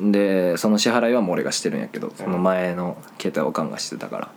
[0.00, 4.28] うでその支払いはもう俺がしてるんやけどその前の携帯をおかんがしてたから。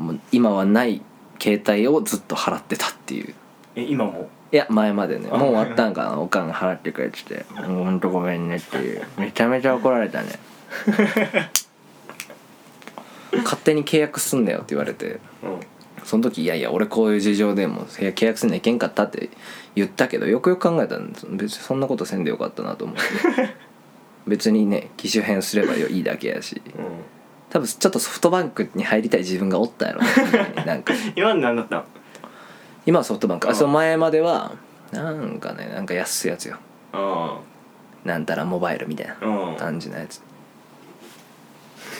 [0.00, 0.04] ん。
[0.04, 1.02] もう今はない
[1.38, 3.34] 携帯をずっと払ってたっていう。
[3.76, 4.30] え今も？
[4.50, 5.28] いや前までね。
[5.30, 6.18] あもう終わったんかな。
[6.18, 9.04] おかんが払ってくれてて「もうほんとごめんね」っていう。
[9.18, 10.32] めちゃめちゃ怒られたね
[13.38, 15.60] 勝手に契約すんだよって言われてうん。
[16.04, 19.30] その時いやいや俺こういう事情でも契約すんのいけんかったって
[19.74, 23.02] 言ったけどよくよく考えたら別にそんなことせんでよかったなと思って。
[24.26, 26.60] 別にね機種変すればいいだけやし。
[26.66, 26.84] うん。
[27.50, 30.00] 多分ちょっとソフトバンクに入りたい自分がおったやろ
[30.56, 30.94] ななんか。
[31.14, 31.84] 今何だったん
[32.86, 33.46] 今はソフトバンク。
[33.48, 33.56] あうん。
[33.56, 34.52] その前までは
[34.90, 36.56] なんかねなんか安いやつよ。
[36.92, 37.38] あ
[38.04, 39.14] なんたらモバイルみたいな
[39.56, 40.20] 感じのやつ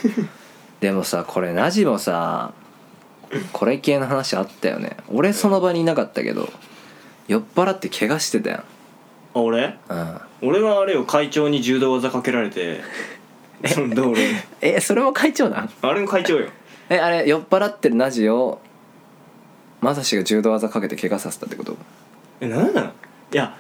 [0.83, 2.53] でもさこれナジもさ
[3.53, 4.97] これ系の話あったよね。
[5.09, 6.51] 俺その場にいなかったけど
[7.29, 8.59] 酔っ払って怪我してたやん。
[8.61, 8.65] あ
[9.35, 9.79] 俺？
[9.89, 10.21] うん。
[10.43, 12.81] 俺はあれよ会長に柔道技かけられて
[13.65, 14.29] その道路で
[14.61, 15.71] えそれも会長なん？
[15.81, 16.49] あれも会長よ。
[16.91, 18.61] えあれ酔っ払ってるナジを
[19.81, 21.77] まさしが柔道技かけて怪我させたってこと？
[22.41, 22.87] えなんなの？
[22.89, 23.57] いや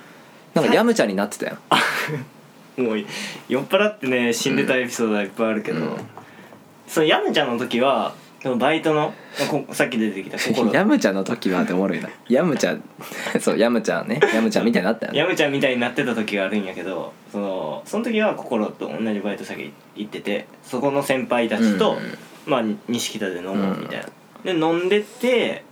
[0.54, 1.58] なんかヤムチャになってたやん。
[2.82, 3.04] もう
[3.48, 5.96] 酔っ払ってね死んでたエピソードはいっぱいあるけど、うん
[6.92, 9.14] そのヤムちゃんの時はそのバイトの
[9.50, 10.70] こさっき出てきた心。
[10.74, 12.10] ヤムチャの時はっておもろいな。
[12.28, 12.78] ヤムチャ
[13.40, 14.20] そうヤムチャね。
[14.34, 15.18] ヤムチャみたいになったよね。
[15.18, 21.98] ヤムちゃんみたいになってた時があるんやけどそのその時は心と同じバイト先行っててそこの先輩たちと、うん
[22.44, 24.00] まあ西北で飲もうみたい
[24.44, 25.62] な、で飲んでって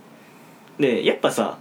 [0.79, 1.57] でやっぱさ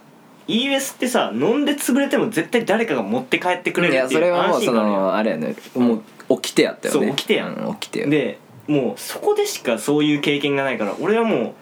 [0.46, 5.56] ES ってさ飲んで潰れても絶対誰かが持って帰ってくれいるっていうやそれはもうそのあれやね。
[5.74, 7.06] もう起きてやったよね。
[7.08, 7.54] そう起きてやん。
[7.54, 8.08] うん起きてよ。
[8.08, 11.54] でもうそこでしかそういう経験がないから俺はも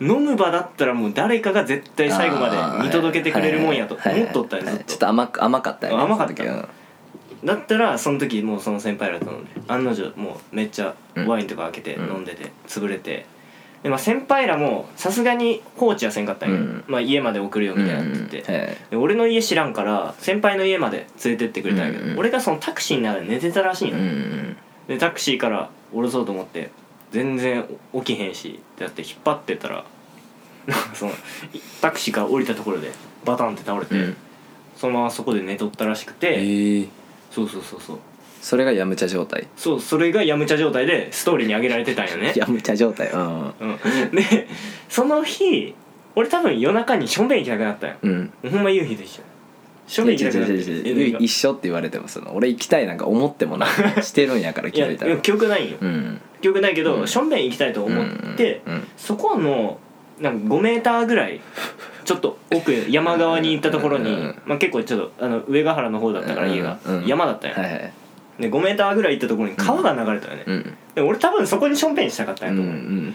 [0.00, 4.74] う飲む場だったらもう誰かが絶対最後まで見届けてくれるもんやと思っとったんはいはいはい。
[4.74, 6.44] よずっとちょっと甘く甘かったよね甘かった。
[7.44, 12.16] だったらその時もうその先輩らと飲んで案の定もうめっちゃうんワインとか開けてうん。
[12.16, 13.26] 飲んでて潰れて。
[13.82, 16.84] で、まあ、先輩らもさすがに放置はせんかったんよ、うん。
[16.88, 23.98] まあ、家まで送るよみたいなって言って、俺の家知らんから先輩の家まで連れてってくれたんやけど、俺がそのタクシーの中で寝てたらしいの、
[24.88, 26.70] でタクシーから降ろそうと思って
[27.10, 29.84] 全然起きへんしってやって引っ張ってたら
[30.66, 31.14] なんかそのい
[31.80, 32.90] タクシーから降りたところで
[33.24, 34.16] バタンって倒れて、うん。
[34.76, 36.88] そのままそこで寝とったらしくえて、ー
[37.30, 37.98] そうそうそうそう。
[38.40, 39.48] それがヤムチャ状態。
[39.56, 43.10] そうそれがやむちゃ状態でストーリーに上げられてたんよね、ヤムチャ状態。
[43.10, 43.44] うん。
[43.48, 43.78] うん、
[44.14, 44.48] で
[44.88, 45.74] その日
[46.14, 47.96] 俺多分夜中にしょんべん行きたくなったんよ。
[48.02, 48.32] うん。
[48.50, 49.12] ほんま夕日と一緒。
[49.14, 49.22] しょ
[50.02, 53.66] んべん行きたくな一緒って言われてもその俺行きたいなんか思ってもな
[54.02, 55.16] してるんやから気づいたら。
[55.18, 55.76] 記憶ないんよ。
[55.80, 56.20] うん。
[56.40, 57.06] 記憶ないけど、うん。
[57.06, 59.78] しょんべん行きたいと思って、うんうんそこの
[60.20, 61.40] なんか5メーターぐらい
[62.04, 67.92] ちょっと奥山側に行ったところに、うんまあ、結構ちょっとあの上ヶ原の方だったから家が、うんうん山だったんや、はいはい。
[68.40, 70.74] で5メーターぐらい行ったところに川が流れたよね、うん。
[70.94, 73.14] で俺多分そこにしょんべんしたかったんやと思う、ん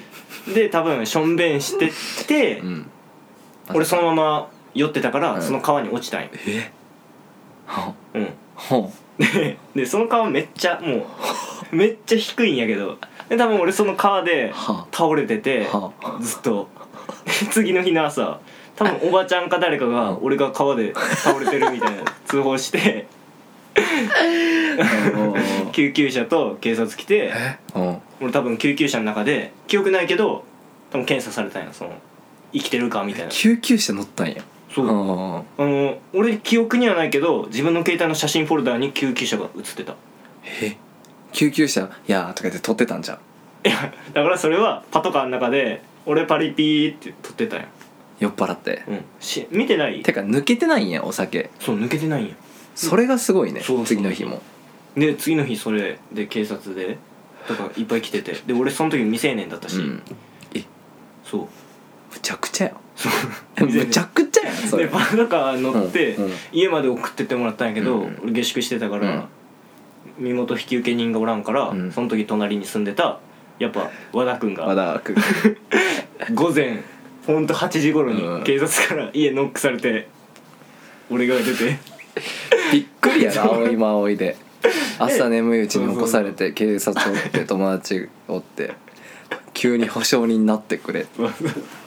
[0.54, 1.92] で多分しょんべんしてっ
[2.28, 2.90] て、うん。
[3.74, 5.42] 俺そのまま酔ってたから、うん。
[5.42, 6.72] その川に落ちたんよ、え？
[7.66, 11.08] はうん、ほ ででその川めっちゃも
[11.72, 12.98] うめっちゃ低いんやけど
[13.30, 16.68] で多分俺その川では倒れててはずっと。
[17.52, 18.40] 次の日の朝
[18.76, 23.08] 多分おばちゃんか誰かが俺が川で倒れてるみたいな 通報して。
[23.74, 27.32] う救急車と警察来て
[27.74, 27.98] うん。
[28.22, 30.44] 俺多分救急車の中で記憶ないけど
[30.92, 31.94] 多分検査されたんやその
[32.54, 33.30] 生きてるかみたいな。
[33.30, 34.86] 救急車乗ったんやそう。
[34.86, 39.96] うんあの俺記憶にはないけど自分の携帯の写真フォルダーに救急車が写ってた。
[40.62, 40.78] え？
[41.34, 43.18] 救急車「やー」とか言って撮ってたんじゃん。
[43.68, 47.68] いやだからそれはパトカーの中で俺パリピーって撮ってたんや。
[48.20, 48.84] 酔っ払って。
[48.88, 49.04] うん。
[49.20, 50.02] し見てない？
[50.04, 51.50] てか抜けてないんやお酒。
[51.60, 52.36] そう抜けてないんや。
[52.76, 54.42] それがすごいねそうそう次の日も。
[54.96, 56.98] で次の日それで警察で
[57.48, 58.34] だからいっぱい来てて。
[58.46, 60.04] で俺その時未成年だったし、うん。
[60.54, 60.64] え？
[61.24, 61.48] そう
[62.12, 62.74] むちゃくちゃや
[63.60, 64.86] むちゃくちゃやんそれ。
[64.86, 66.32] でパトカー乗って、うんうん。
[66.52, 69.28] 家まで送ってってもらったんやけど、うん俺下宿してたから、
[70.18, 71.92] 身元引受人がおらんから、うん。
[71.92, 73.20] その時隣に住んでた
[73.60, 75.16] やっぱ和田君和が田君。
[76.36, 76.82] 午前
[77.26, 78.44] ほんと8時頃にうん。
[78.44, 80.08] 警察から家ノックされて
[81.10, 81.78] 俺が出て。
[82.72, 84.36] びっくりやな 葵も葵で。
[85.00, 88.76] 朝眠いうちに起こされて警察おって友達おって
[89.54, 91.08] 急に保証人になってくれ。
[91.18, 91.32] わ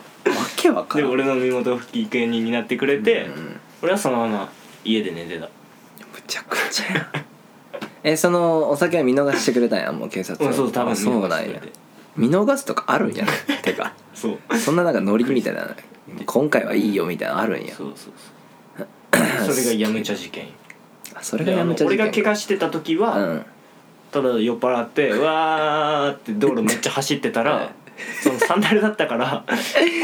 [0.64, 1.08] けわからん。
[1.08, 3.60] で俺の身元引受人になってくれて、うん。
[3.82, 4.52] 俺はそのまま
[4.84, 5.46] 家で寝てた。
[5.46, 5.50] む
[6.26, 7.06] ちゃくちゃやん。
[8.02, 9.92] えそのお酒は見逃してくれたんや？
[9.92, 10.50] もう警察は。
[10.50, 11.60] うんそう多分あそうなんや。
[12.16, 13.26] 見逃すとかあるんや？
[13.62, 13.92] てか。
[14.14, 14.58] そう。
[14.58, 15.74] そんななんかノリみたいな
[16.26, 17.74] 今回はいいよみたいなのあるんや。
[17.74, 18.12] そうそう
[18.76, 18.86] そう。
[19.52, 20.48] それがやむちゃ事件。
[21.14, 23.46] あそれがやめちゃ俺が怪我我してた時は、うん。
[24.10, 27.72] ただ酔っ払ってうわーって道路めっちゃ走ってたら
[28.22, 29.44] そのサンダルだったから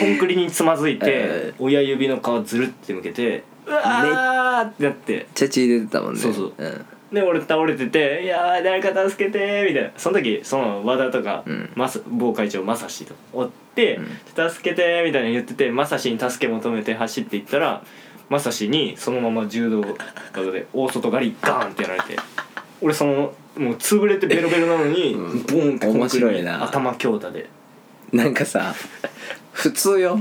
[0.00, 4.68] コンクリにつまずいて親指の皮ずるって向けてうわー。
[4.68, 5.26] ってなって。
[5.34, 6.20] ちゃ血出てたもんね。
[6.20, 6.52] そうそう。
[6.56, 6.86] うん。
[7.12, 9.90] で俺倒れてて「いやー誰か助けて」みたいな。
[9.96, 11.70] その時その和田とか、うん。
[12.08, 13.98] 某会長まさしとおって
[14.34, 17.82] 「助けて」みたいな言っててまさしに助け求めて走っていったら
[18.28, 19.84] まさしにそのまま柔道
[20.32, 22.16] 技で大外刈りガーンってやられて
[22.80, 25.42] 俺そのもう潰れてベロベロなのに、うん。
[25.42, 26.62] ボーンって面白いな。
[26.62, 27.48] 頭強打で
[28.12, 28.74] なんかさ
[29.52, 30.18] 普通よ。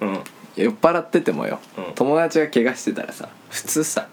[0.00, 0.20] うん。
[0.56, 1.94] 酔っ払っててもよ、うん。
[1.94, 4.08] 友達が怪我してたらさ普通さ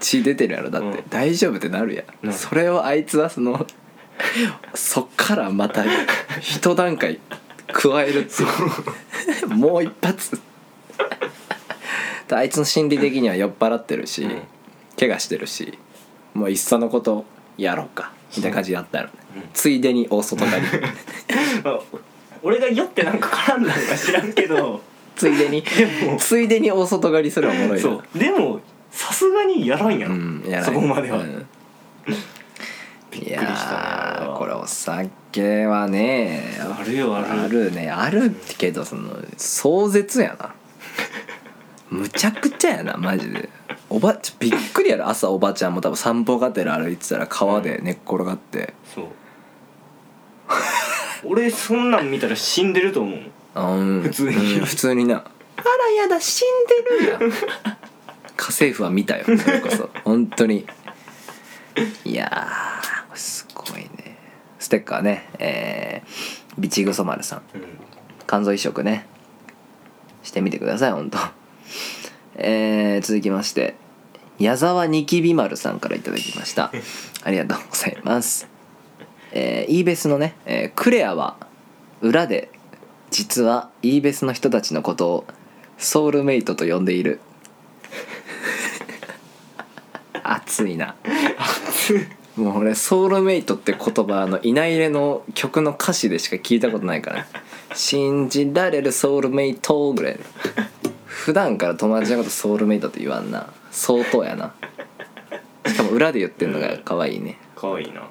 [0.00, 0.70] 血出てるやろ。
[0.70, 1.08] だって、うん。
[1.08, 3.66] 大丈夫ってなるやん、うんそれをあいつはその
[4.74, 5.84] そっからまた
[6.40, 7.18] 一段階
[7.68, 8.46] 加えるってい
[9.44, 9.48] う。
[9.48, 10.40] もう一発。
[12.28, 14.42] であいつの心理的には酔っ払ってるし、うん。
[14.98, 15.78] 怪我してるし
[16.34, 17.24] もういっそのこと
[17.56, 18.12] やろうか。
[18.36, 19.42] みたいな感じでやったやろ、うん。
[19.52, 20.62] ついでに大外刈り。
[21.64, 21.80] ま あ
[22.42, 24.80] 俺が酔ってなんか絡んだのか知らんけど。
[25.14, 25.62] ついでに。
[25.62, 26.16] でも。
[26.16, 27.78] ついでに大外刈りするおもろいな。
[27.78, 28.18] そう。
[28.18, 31.46] でもさすがにやらんやろ、うんやらないそこまでは、うん。
[33.10, 36.58] びっくりいしたねやーこれお酒はね。
[36.60, 37.26] あるよある。
[37.42, 37.90] あるね。
[37.90, 40.54] あるけどその壮絶やな。
[41.90, 43.48] むちゃくちゃやなマジで。
[43.90, 45.08] おばちびっくりやろ。
[45.08, 48.72] 朝おばちゃんも多分散歩がてら歩いてたら川で寝っ転がって。
[48.94, 49.04] そう
[51.24, 53.20] 俺そんなん見たら死んでると思う
[53.54, 54.02] うん。
[54.02, 54.36] 普通に。
[54.36, 55.16] うん普通にな。
[55.16, 57.12] あらやだ死んでる。
[57.12, 57.18] や。
[57.18, 59.90] ん家政婦は見たよそれこそ。
[60.04, 60.66] 本当に。
[62.04, 64.18] いやーこれすごいね。
[64.58, 65.28] ステッカーね。
[65.38, 67.42] えー、ビチグソ丸さん。
[67.54, 67.62] うん。
[68.26, 69.06] 肝臓移植ね。
[70.22, 71.18] してみてください本当
[72.36, 73.74] えー、続きまして
[74.38, 76.72] 矢沢ニキビ丸さんからいただきました。
[77.22, 78.48] ありがとうございます
[79.32, 81.36] えー、イーベスのね、えークレアは
[82.00, 82.50] 裏で
[83.10, 85.24] 実はイーベスの人たちのことを
[85.76, 87.20] ソウルメイトと呼んでいる。
[90.22, 90.94] 熱いな。
[92.36, 97.26] もう俺ソウルメイトって言葉あのいないれの曲の歌詞でしか聞いたことないから。
[97.74, 100.20] 信じられるソウルメイトぐらい。
[101.04, 103.52] 普段から友達のことソウルメイトって言わんな。
[103.70, 104.54] 相当やな。
[105.66, 107.38] しかも裏で言ってるのが可愛いね。
[107.54, 108.08] かわいいな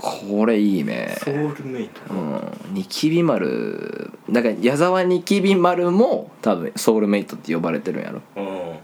[0.00, 1.14] これいいね。
[1.18, 2.00] ソウルメイト。
[2.14, 2.74] うん。
[2.74, 4.10] ニキビ丸。
[4.30, 8.22] だから矢沢ニキビ丸も多分ソウルメイトって呼ばれてるんやろ。
[8.36, 8.78] うん。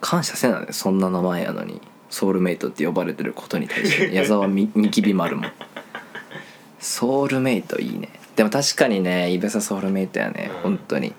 [0.00, 1.80] 感謝せなねそんな名前やのに
[2.10, 5.44] ソウルメイトって呼ばれてることに対して 矢沢みニキビ丸も。
[6.80, 8.08] ソウルメイトいいね。
[8.36, 10.62] でも確かにねイベサソウルメイトやね、うん。
[10.62, 11.12] 本当に。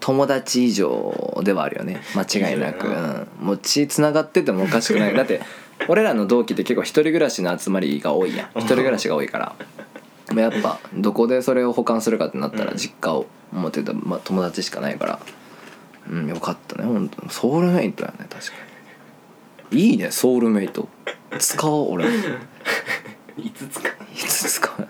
[0.00, 2.02] 友達以上ではあるよね。
[2.14, 5.14] 間違いなく、うん、もう血つながっててもおかしくない。
[5.14, 5.40] だって
[5.88, 8.48] 俺らの同期って結構一人暮らしの集まりが多いやん。
[8.58, 9.54] 一人暮らしが多いから。
[10.32, 12.76] まあやっぱどこでそれを保管するかってなったらうん。
[12.78, 15.20] 実家を持ってた、まあ、友達しかないから。
[16.10, 18.52] うんよかったね本当ソウルメイトやね確か
[19.70, 19.80] に。
[19.90, 20.88] いいねソウルメイト。
[21.38, 22.06] 使おう俺。
[22.06, 22.08] い
[23.46, 23.92] いつ使う？
[24.14, 24.88] つ使う？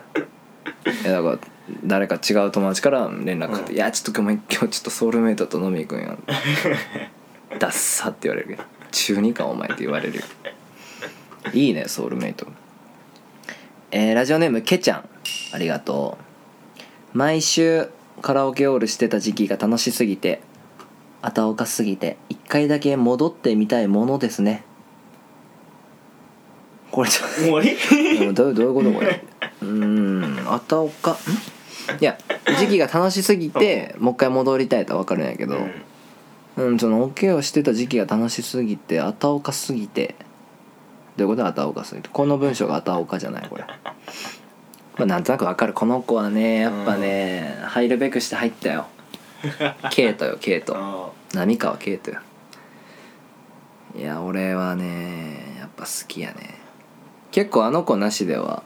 [0.91, 1.39] いやだから
[1.85, 3.77] 誰か違う友達から連絡かかって「うん。
[3.77, 6.17] いやちょっとごめん今日ちょっとソウルメイトと飲み行くんや」
[7.59, 10.25] ダッサって言われるけど「中二かお前」って言われるよ
[11.53, 12.47] いいねソウルメイト。
[13.91, 15.09] えーラジオネームけちゃん
[15.53, 16.19] ありがと
[17.15, 17.19] う。
[17.19, 17.89] 毎週
[18.23, 20.41] カラオケオールしてた時期が楽しすぎて
[21.23, 24.65] あたおかすぎて一回だけ戻ってみたいものですね。
[26.91, 27.77] これちょっと終わり？
[28.27, 29.25] うんどうどういうことこれ？
[29.63, 31.15] うーんあたおかん？
[32.01, 32.19] いや
[32.59, 35.59] 時期が楽しすぎてもう一回戻りたいとは分かるんやけど。
[36.57, 40.15] うん、そのオケをしてた時期が楽しすぎてあたおかすぎて
[41.17, 41.47] どういうこと？
[41.47, 43.65] あたおかすぎてこの文章があたおかじゃないこれ。
[44.97, 45.73] まあなんとなく分かる。
[45.73, 48.87] この子はねやっぱね、入るべくして入ったよ。
[49.91, 50.75] ケイトよケイト。
[50.79, 52.21] あ浪川ケイトよ。
[53.97, 56.59] いや俺はねやっぱ好きやね。
[57.31, 58.63] 結構あの子なしでは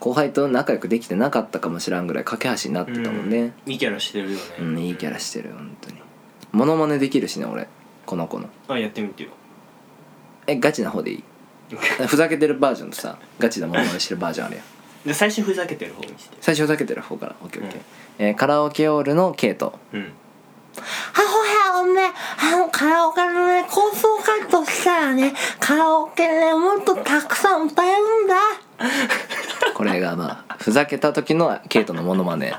[0.00, 3.52] 後輩と仲良くできてなかったかもしらんぐらい架け橋になってたもんね。
[3.66, 5.96] いいキャラしてるよね、うん、いいキャラしてる本当に。
[6.52, 7.68] モノマネできるしね俺。
[8.06, 8.48] この子の。
[8.68, 9.30] あやってみてよ。
[10.46, 11.24] えガチな方でいい？
[11.76, 14.64] ふざけてるバージョンとさガチなモノマネしてるバージョンあるやん。
[15.06, 16.36] で最初ふざけてる方にして。
[16.40, 17.36] 最初ふざけてる方から。
[17.42, 17.80] オッケーオッケー。
[18.20, 20.12] うん、えーカラオケオールのケイトうん。
[20.76, 20.82] あ、
[21.72, 28.36] ほら、おね、あの、カラオケのね、構想カットしたらね、カラオケね、もっとたくさん歌えるんだ。
[29.74, 32.54] これがまあふざけた時のケイトのモノマネ。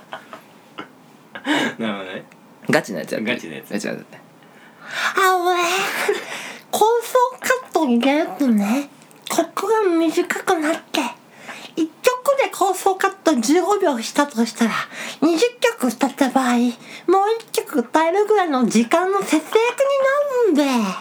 [1.78, 2.26] なるほどね。
[2.70, 3.34] ガチなやつやって。
[3.34, 3.70] ガチなやつ。
[3.74, 4.22] ガチなやつね
[5.16, 5.64] あのね、
[6.70, 8.90] 構想 カット入れるとね、
[9.36, 11.00] 曲が短くなって、
[11.76, 14.72] 一曲でで構想カット15秒したとしたら
[15.22, 16.72] 20曲歌った場合もう1
[17.52, 19.52] 曲歌えるぐらいの時間の節約
[20.56, 20.98] になるんで。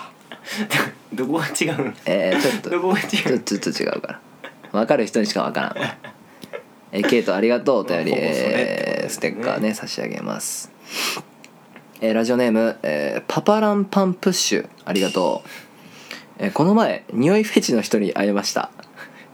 [1.14, 3.02] どこが違うんえー、ちょっとどこが違
[3.34, 3.40] う？
[3.40, 4.20] ちょちょっと違うから。
[4.72, 5.78] 分かる人にしか分からん。
[5.78, 5.96] わ
[6.92, 10.70] えケイトありがとうお便り、えーステッカーね差し上げます。
[12.00, 14.68] えーラジオネーム、えーパパランパンプッシュ。
[14.84, 15.48] ありがとう、
[16.42, 18.70] えーこの前匂いフェチの人に会いました。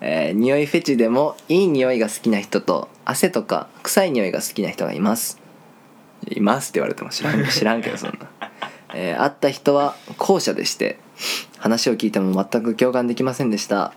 [0.01, 5.41] えー匂いフェチでもいい匂いが好きな人と汗とか臭い匂いが好きな人がいます。
[6.29, 8.51] いますって言われても知らん 知らんけどそんな、
[8.95, 10.99] えー会った人は後者でして
[11.59, 13.93] 話を聞いても全く共感できませんでした。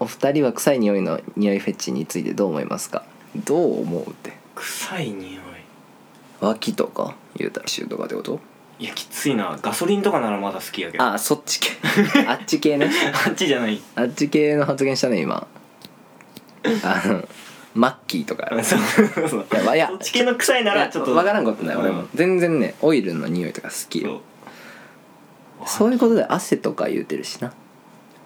[0.00, 3.04] お二人は臭い匂いの匂いフェチについてどう思いますか？
[3.36, 4.32] どう思うって。
[4.56, 5.38] 臭い匂い。
[6.40, 8.40] 脇とか言うたらシューとかってこと？
[8.78, 9.56] いやきついな。
[9.62, 11.04] ガソリンとかならまだ好きやけど。
[11.04, 11.70] ああそっち系。
[12.26, 12.90] あっち系ね。
[13.30, 13.80] っちじゃない。
[13.94, 15.46] あっち系の発言したね今。
[16.82, 17.28] あの
[17.74, 19.46] マッキーとか そうそうそう。
[19.52, 21.14] いやいやそっち系の臭いならちょっと。
[21.14, 22.00] 分からんことない俺も。
[22.00, 22.08] うん。
[22.14, 24.10] 全然ねオイルの匂いとか好きそう。
[24.10, 24.20] よ
[25.66, 27.52] そういうことで汗とか言うてるしな。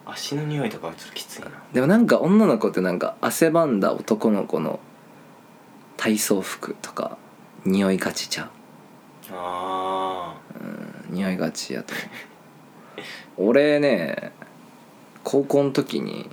[0.06, 1.48] 足の匂いとかはちょっときついな。
[1.72, 4.80] でもなんか女の子ってなんか汗ばんだ男の子の
[5.98, 7.18] 体操服とか
[7.66, 8.50] 匂いがちちゃう
[9.32, 10.34] あ
[11.10, 11.94] 匂いがちやと。
[13.36, 14.32] 思う俺ね
[15.24, 16.28] 高校の時に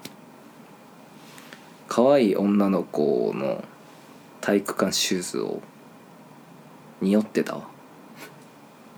[1.87, 3.63] 可愛い女の子の
[4.41, 5.61] 体育館シューズを
[7.01, 7.61] 匂ってたわ。
[7.61, 7.65] ー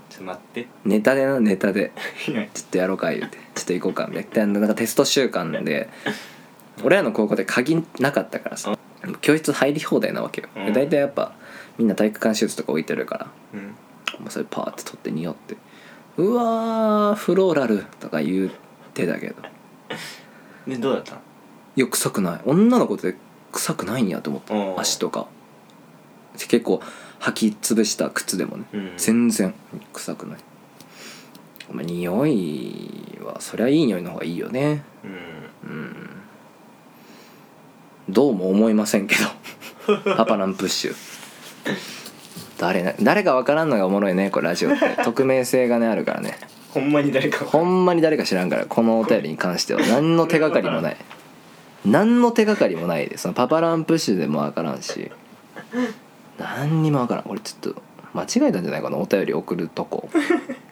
[0.09, 0.67] ちょっと待って。
[0.85, 1.91] ネタでなネタで。
[2.25, 3.37] ちょっとやろうか言うて。
[3.55, 4.59] ちょっと行こうかみたいな。
[4.59, 5.89] なんかテスト週間で
[6.83, 8.77] 俺らの高校で鍵なかったからさ。
[9.21, 10.47] 教室入り放題なわけよ。
[10.55, 10.73] でうん。
[10.73, 11.33] 大体やっぱ
[11.77, 13.27] みんな体育館シューズとか置いてるから。
[13.53, 13.75] うん
[14.19, 15.57] もうそれパーって取って匂って
[16.17, 18.51] 「うわーフローラル」とか言っ
[18.93, 19.35] てたけど。
[20.67, 21.13] でどうだった？
[21.15, 21.21] の
[21.75, 22.41] いや臭くない。
[22.45, 23.15] 女の子って
[23.51, 24.75] 臭くないんやと思っうん。
[24.75, 25.27] た足とか。
[26.37, 26.81] 結構
[27.21, 28.93] 履き潰した靴でもね、うん。
[28.97, 29.53] 全然
[29.93, 30.39] 臭くない。
[31.69, 34.83] お前匂いはそりゃいい匂いの方がいいよね。
[35.03, 35.07] う
[35.67, 35.97] ん。
[38.09, 39.15] どうも思いませんけ
[39.87, 39.95] ど。
[40.15, 40.95] パパランプッシュ
[42.57, 44.97] 誰な誰かわからんのがおもろいねこれラジオって。
[45.03, 46.37] 匿名性がねあるからね。
[46.73, 47.45] ほんまに誰か。
[47.45, 49.81] ほんまに誰か知らんからこのお便りに関しては。
[49.81, 50.97] 何の手がかりもない。
[51.85, 55.11] 何の手がかりもないでそのパパランプッシュでもわからんし。
[56.37, 57.25] 何にもわからん。
[57.27, 57.81] 俺ちょっと
[58.13, 60.09] 間違えたんじゃないかなお便り送るとこ。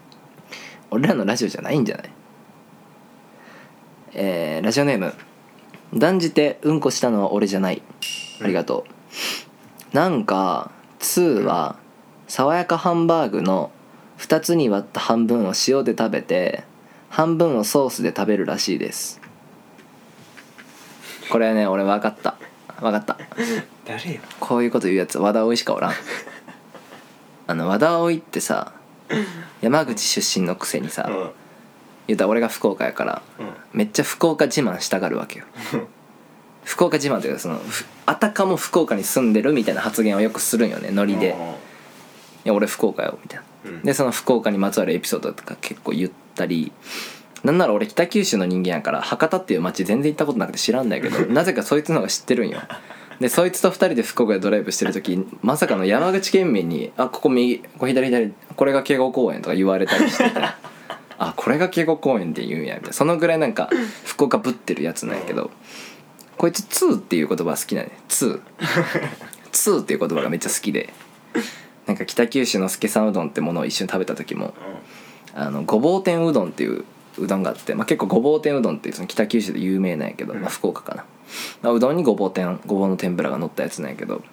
[0.91, 2.09] 俺らのラジオじゃないんじゃない？
[4.13, 5.13] えーラジオネーム。
[5.93, 7.81] 断じてうんこしたのは俺じゃない。
[8.41, 8.85] ありがと
[9.93, 9.95] う。
[9.95, 10.71] なんか
[11.05, 11.75] 2は
[12.27, 13.71] 爽やかハンバーグの
[14.17, 16.63] 2つに割った半分を塩で食べて
[17.09, 19.21] 半分をソースで食べるらしいです。
[21.29, 22.35] これね俺分かった。
[22.79, 23.17] 分かった。
[23.85, 24.19] 誰よ？
[24.39, 25.93] こういうこと言うやつ和田葵しかおらん。
[27.47, 28.73] あの和田葵ってさ
[29.61, 31.31] 山口出身のくせにさ、うん。
[32.07, 33.53] 言うたら俺が福岡やからうん。
[33.73, 35.45] めっちゃ福岡自慢したがるわけよ
[36.65, 41.35] 福岡自慢というかそのふあたかも福岡に住んでるみたいな発言をよくするんよねノリで
[42.43, 43.45] 「いや俺福岡よ」みたいな。
[43.65, 43.81] うん。
[43.83, 46.71] でその福岡にまつわるエピソードとか結構言ったり
[47.43, 52.59] なんなら俺北九州の人間やから博多っていう町全然行ったことなくて知らんだけど なぜかそいつの方が知ってるんよ。
[53.19, 60.31] でそいつと二人で福岡でドライブしてる時まさかの山口県民に「あここ右ここ左左これが警固公園」とか言われたりしてて
[61.17, 62.93] あこれが警固公園って言うんやみたいな。
[62.93, 63.69] そのぐらいなんか
[64.03, 65.49] 福岡ぶってるやつなんやけど
[66.45, 68.41] こいつ「ツー」っていう言葉好きなんね「ツー」
[69.51, 70.93] 「ツー」っていう言葉がめっちゃ好きで。
[71.87, 74.55] なんか北九州の資さんうどんってものを一緒に食べた時も
[75.35, 76.83] あのごぼう天うどんっていう
[77.19, 81.05] うどんがあって、まあ、結構ごぼう天うどんっていうその北九州で有名なんやけど、まあ、福岡かな、
[81.61, 84.23] まあ、うどんにごぼう天ごぼうの天ぷらが乗ったやつなんやけど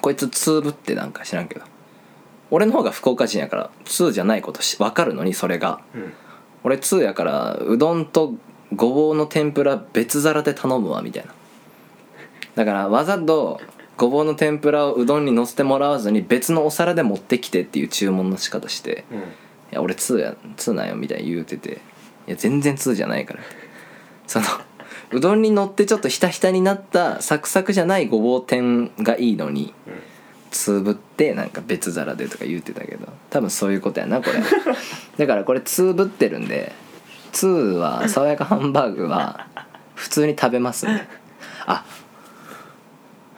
[0.00, 1.64] こいつつぶってなんか知らんけど
[2.52, 5.80] 俺の方が福岡人やから通じゃないことし分かるのにそれが。
[5.94, 6.12] うん。
[6.62, 8.34] 俺通やからうどんと
[8.74, 11.32] ごぼうの天ぷら別皿で頼むわみたいな。
[12.54, 13.60] だからわざと
[13.96, 19.18] ごぼうの天ぷらをうどんにのせてもらわずに別のお皿で持ってきてっていう注文の仕方してうん。
[19.18, 19.22] い
[19.72, 21.80] や俺2や2なんよみたいに言うてて
[22.26, 23.40] いや全然2じゃないから。
[24.26, 24.46] その
[25.12, 29.74] うどんに乗ってちょっとひたひたになったサクサクじゃないごぼう天がいいのに
[30.50, 34.40] つぶってなんか別皿でとか言うてたけど多分そういうことやなこれ。
[35.18, 36.72] だからこれつぶってるんで
[37.32, 39.46] 2は爽やかハンバーグは
[39.94, 41.08] 普通に食べますね。
[41.66, 41.84] あ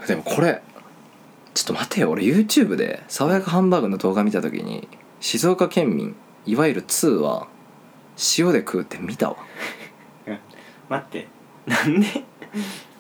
[0.06, 0.62] でもこれ
[1.54, 2.10] ちょっと待てよ。
[2.10, 4.88] 俺 YouTube で爽やかハンバーグの動画見た時に
[5.20, 6.16] 静岡県民
[6.46, 7.46] いわゆる2は
[8.38, 9.36] 塩で食うって見たわ。
[10.88, 11.28] 待って。
[11.66, 12.06] なんで？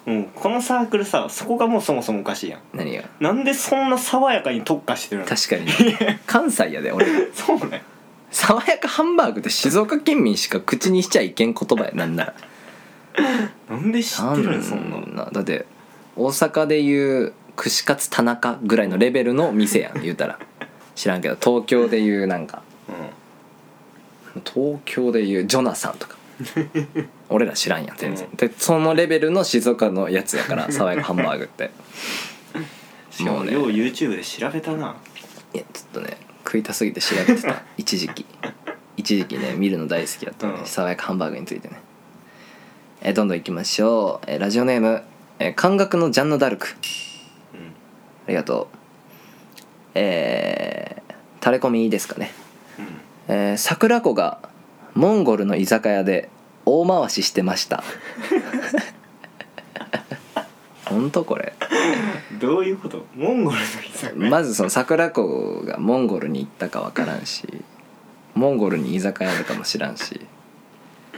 [0.04, 2.60] うんこのサークルさそこがもうそもそもおかしいやん。
[2.72, 3.04] 何が？
[3.20, 5.28] なんでそんな爽やかに特化してるの？
[5.28, 5.68] 確かに
[6.26, 7.06] 関西やで俺。
[7.32, 7.82] そうね
[8.32, 12.34] 爽やかハンバーグって静岡県民しか口にしちゃいけん言葉やなんなら。
[13.68, 15.66] なんで知ってるのそんななんなだって
[16.16, 20.38] 大阪でいう串カツ田中ぐらいのレベルの店やん言うたら。
[20.96, 21.36] 知らんけど。
[21.36, 22.62] 東京でいうなんか。
[24.44, 26.16] 東京でいうジョナサンとか。
[27.28, 28.36] 俺ら知らんやん全然、うん。
[28.36, 31.70] でそのレベルの静岡のやつやから爽やかハンバーグって。
[33.10, 34.96] しかもよう YouTube で調べたな。
[35.52, 37.62] いやちょっとね食いたすぎて調べてた。
[37.76, 38.26] 一時期。
[38.96, 40.66] 一時期ね見るの大好きだったね、うん。
[40.66, 41.80] 爽やかハンバーグについてね。
[43.00, 45.02] えーどんどんいきましょう、えーラジオネーム、
[45.38, 46.68] えー感覚のジャンヌ・ダルク。
[47.54, 47.60] うん。
[47.60, 48.76] ありがとう。
[49.94, 52.32] えー、タレコミいいですかね。
[52.78, 53.34] うん。
[53.34, 54.38] えー桜子が
[54.94, 56.28] モンゴルの居酒屋で
[56.64, 57.82] 大回ししてました
[60.92, 61.54] 本当これ。
[62.40, 63.06] どういうこと？
[63.16, 64.30] モンゴルの居酒屋？
[64.30, 67.46] まずその桜子がモンゴルに行ったか分からんし
[68.34, 70.20] モンゴルに居酒屋あるかもしらんし。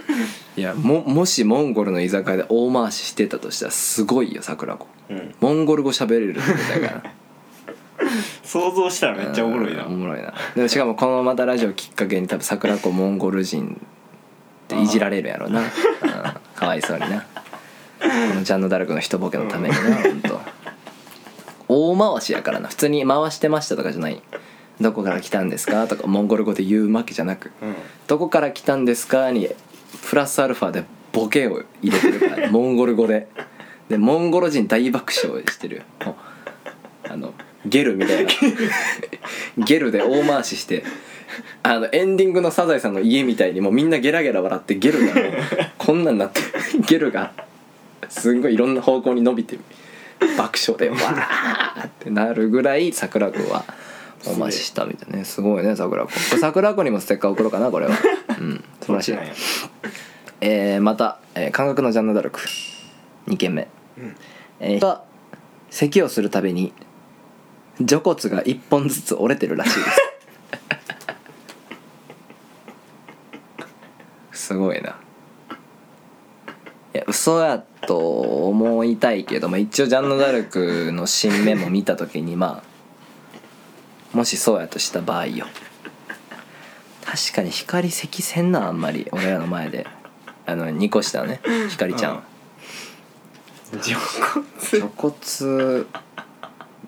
[0.56, 4.86] いやももしモンゴルの居酒屋で大回ししてたとしたらすごいよ桜子。
[5.10, 5.34] うん。
[5.40, 7.12] モンゴル語喋れるってことだから。
[8.44, 9.84] 想像したらめっちゃおもろいな。
[9.86, 10.34] うんおもろいな。
[10.54, 13.80] でしかもこのまたラジオきっかけに多分桜子モンゴル人
[14.64, 15.68] っていじられるやろな、 うん、
[16.54, 17.26] かわいそうにな
[18.28, 20.40] このジャンヌ・ダルクの一ボケのためになほんと。
[21.68, 22.68] 大回しやからな。
[22.68, 24.22] 普通に回してましたとかじゃない。
[24.80, 27.52] どこから来たんですかとかモンゴル語で言うわけじゃなく。
[27.62, 27.74] うん。
[28.06, 29.48] どこから来たんですかに
[30.08, 33.28] プラスアルファでボケを入れてるから モンゴル語で。
[33.88, 35.82] でモンゴル人大爆笑してる
[37.06, 37.34] あの
[37.66, 38.32] ゲルみたいな。
[39.64, 40.84] ゲルで大回しして
[41.62, 45.24] あのエンディングのサザエさんの家みたいにもうみんなゲラゲラ笑ってゲルがもう
[45.78, 46.40] こんなんなって
[46.86, 47.32] ゲルが
[48.09, 49.59] すんごいいろんな方向に伸びて
[50.38, 53.64] 爆笑で わーってなるぐらい桜子は
[54.26, 55.24] お回ししたみたいなね。
[55.24, 56.11] すごいね桜子。
[56.38, 57.92] 桜子にもステッカー送ろうかなこれは。
[58.40, 58.64] うん。
[58.80, 59.18] 素晴らしい。
[60.40, 62.40] えーまた、えー感覚のジャンヌ・ダルク。
[63.28, 63.68] 2件目、
[64.61, 65.05] えー人は
[65.70, 66.72] 咳をするたびに
[67.80, 70.00] 除骨が1本ずつ折れてるらしいです。
[74.48, 74.96] すごいな
[76.95, 82.62] いや嘘やと思いたいけど、まあ、一応ジャンヌ・ダルクの新メモ見た時にま
[84.12, 85.47] あもしそうやとした場合よ。
[87.05, 89.86] 確かに光咳せんなあんまり俺らの前で。
[90.47, 91.40] あの2個下のね
[91.70, 92.22] 光ちゃん。
[93.82, 93.97] 除
[94.70, 95.86] 除骨。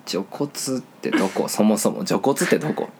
[0.04, 1.48] 除骨ってどこ？
[1.48, 2.90] そもそも除骨ってどこ？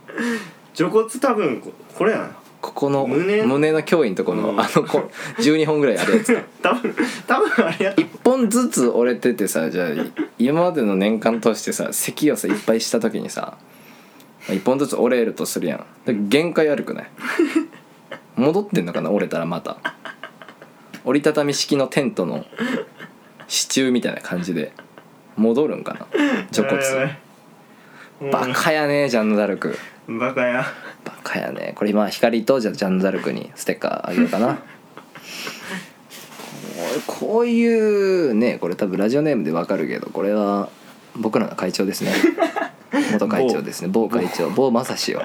[0.75, 2.31] 除骨多分ここれやな
[2.61, 3.43] ここの胸？
[3.43, 4.61] 胸の胸囲のとこの、うん。
[4.61, 6.35] あのこ12本ぐらいあるやつ。
[6.35, 6.95] か 多分
[7.27, 9.89] 多分あれや1本ずつ折れててさじゃあ
[10.39, 13.57] 今までの年間通してさ咳をさいっぱいした時にさ
[14.49, 15.85] 1本ずつ折れるとするやん。
[16.05, 17.07] で限界悪くない？
[18.37, 19.11] 戻ってんのかな？
[19.11, 19.77] 折れたらまた。
[21.05, 22.45] 折りたたみ式のテントの
[23.47, 24.73] 支柱みたいな感じで
[25.37, 26.07] 戻るんかな？
[26.51, 26.81] 除骨。
[28.33, 29.79] バカやねジャンヌ・ダルク。
[30.09, 30.65] うんバカや
[31.07, 31.73] バカやね。
[31.77, 34.59] これ今光とじゃあジャンヌ・ダルクにステッカーあげようかな。
[37.07, 40.69] こういうねこれ多分ラジオネームでわかるけどこれは
[41.15, 42.13] 僕らの会長ですね。
[43.13, 43.89] 元会長ですね。
[43.89, 45.23] 某会長某正志よ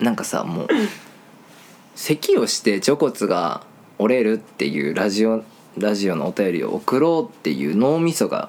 [0.00, 0.68] なんかさもう
[1.94, 3.62] 咳をして除骨が
[3.98, 5.44] 折れるっていうラジオ
[5.78, 8.48] ラジオのお便りを送ろうっていう脳みそが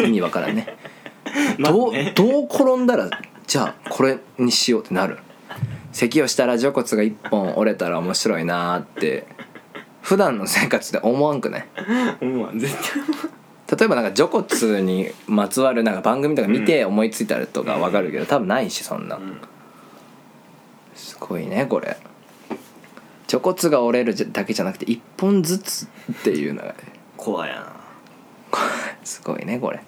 [0.00, 0.76] 意味わからんね。
[1.58, 3.10] どうどう転んだら
[3.46, 5.18] じゃあこれにしようってなる。
[5.92, 9.26] 咳をしたら除骨が一本折れたら面白いなーって。
[10.02, 11.66] 普段の生活で思わんくない？
[12.20, 19.40] 思わん絶対例えばなんか除骨にまつわるなんか番組とか見て思いついたりとかわかるけど多分ないしそんな、ん。
[20.94, 21.96] すごいねこれ。
[23.26, 26.68] 除骨が折れるだけじゃなくて一本ずつっていうのが。
[26.68, 26.74] ね
[27.16, 27.72] 怖いやな。
[29.02, 29.80] すごいねこれ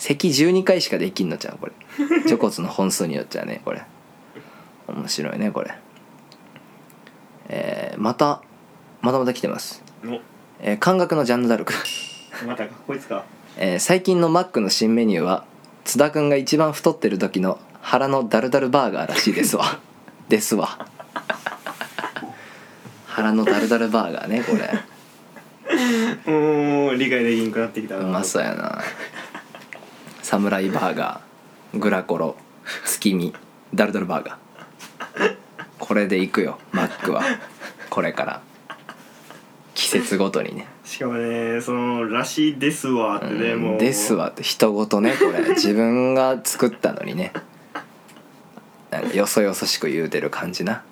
[0.00, 1.72] 咳12回しかできんのじゃんこれ。
[2.26, 3.82] 除骨の本数によっちゃねこれ。
[4.88, 5.74] 面白いねこれ。
[7.48, 8.40] えーまた
[9.02, 10.20] まだまだ来てます、お。
[10.60, 11.74] えー、感覚のジャンヌ・ダルク、
[12.46, 13.24] またかこいつか？
[13.58, 15.44] えー最近のマックの新メニューは
[15.84, 19.78] 津田くんが一番太ってる時の腹のダルダルバーガーらしいですわ。
[20.30, 20.86] ですわ。
[23.06, 24.70] 腹のダルダルバーガーねこれ。
[26.26, 28.80] もう理解できんくなってきたうまそうやな
[30.30, 32.36] サムライバーガーグラコロ
[32.86, 33.34] 月見
[33.74, 35.34] ダルダルバーガー。
[35.80, 37.24] これでいくよマックは。
[37.90, 38.40] これから。
[39.74, 40.68] 季節ごとにね。
[40.84, 43.80] しかもねその「らしいですわ」ってね、うんもう。
[43.80, 45.48] ですわって人ごとねこれ。
[45.48, 47.32] 自分が作ったのにね。
[48.90, 50.84] なんかよそよそしく言うてる感じな。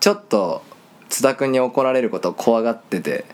[0.00, 0.64] ちょっと
[1.08, 3.26] 津田君に怒られることを怖がってて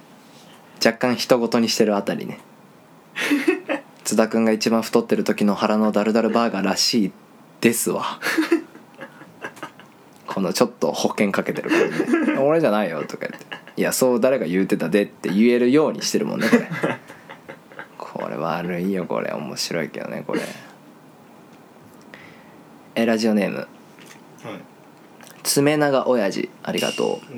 [0.85, 2.39] 若干人ごとにしてるあたりね
[4.13, 7.13] 津田君が一番太ってる時の腹のダルダルバーガーらしい
[7.63, 8.21] ですわ。
[10.29, 13.47] このちょっと保険かけてる感じで「俺じゃないよ」とか言って
[13.81, 16.69] 「いやそう誰が言うてたで」って言えるようにしてるもんねこれ。
[17.97, 19.33] これ悪いよこれ。
[19.33, 20.43] 面白いけどねこれ。
[22.97, 23.57] えラジオネーム。
[23.57, 23.69] はい。
[25.43, 27.37] 爪長親父ありがとう。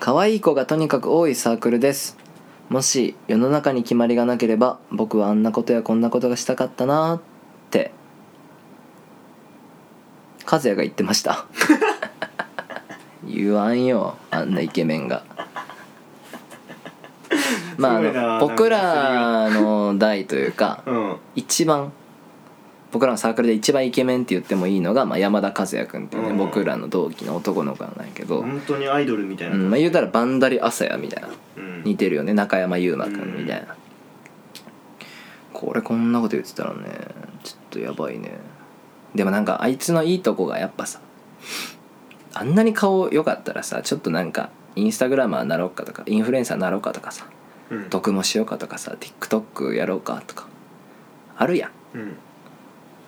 [0.00, 2.16] 可愛い子がとにかく多いサークルです
[2.68, 7.20] もし世の中に決まりがなければ僕はあんなことやこんなことがしたかったなーっ
[7.70, 7.92] て
[10.50, 11.44] 和也が言ってました。
[13.26, 15.22] 言わんよあんなイケメンが。
[17.76, 21.16] まああの僕らの代というかうん。
[21.34, 21.92] 一番
[22.92, 26.38] 僕らのサークルで一番イケメンって言ってもいいのが、まあ、山田和也君っていうね、うん。
[26.38, 31.28] 僕らの同期の男の子なんやけど、本当にアイドルみたいな、うんまあ、言うたらバンダリ朝也みたいな。
[31.28, 31.34] うん
[31.84, 32.34] 似てるよね。
[32.34, 33.76] 中山優馬君みたいな、
[35.52, 36.82] これこんなこと言ってたらね
[37.42, 38.38] ちょっとやばいね。
[39.14, 41.00] でもなんかあいつのいいとこがやっぱさ
[42.34, 47.26] あんなに顔良かったらさちょっとなんかインスタグラマーなろうかとかインフルエンサーなろうかとかさ
[47.70, 47.84] うん。
[47.84, 50.46] 読もしようかとかさ TikTok やろうかとか
[51.36, 51.98] あるやん。
[51.98, 52.16] うん。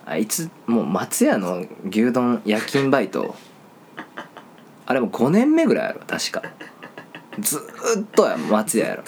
[0.05, 3.35] あいつもう松屋の牛丼夜勤バイト。
[4.85, 6.43] あれも5年目ぐらいやろ確か
[7.39, 9.03] ずーっとや松屋やろ。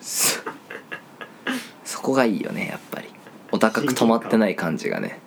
[0.00, 0.40] そ
[1.84, 3.08] そこがいいよねやっぱり。
[3.52, 5.20] お高く止まってない感じがね。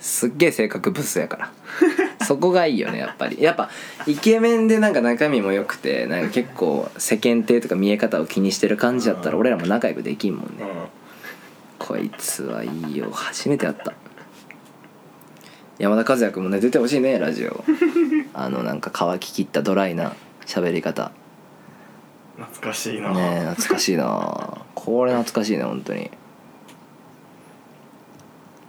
[0.00, 1.52] すっげえ性格ブスやから。
[2.24, 3.42] そこがいいよねやっぱり。
[3.42, 3.70] やっぱ
[4.06, 10.64] イケメンでなんか中身も良くてなんか結構世間体とか見え方を気にしてる感じだったら俺らも仲良くできんもんね。
[11.78, 13.10] こいつはいいよ。
[13.10, 13.92] 初めて会った
[15.78, 17.64] 山田和也君もね出てほしいねラジオ。
[18.32, 20.14] あのなんか乾ききったドライな
[20.46, 21.12] 喋り方。
[22.36, 24.58] 懐かしいな、ねえ懐かしいな。
[24.74, 26.10] これ懐かしいね本当に。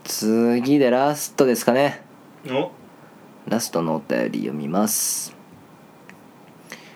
[0.03, 2.01] 次でラストですかね。
[2.49, 2.71] お。
[3.47, 5.35] ラストのお便り読みます。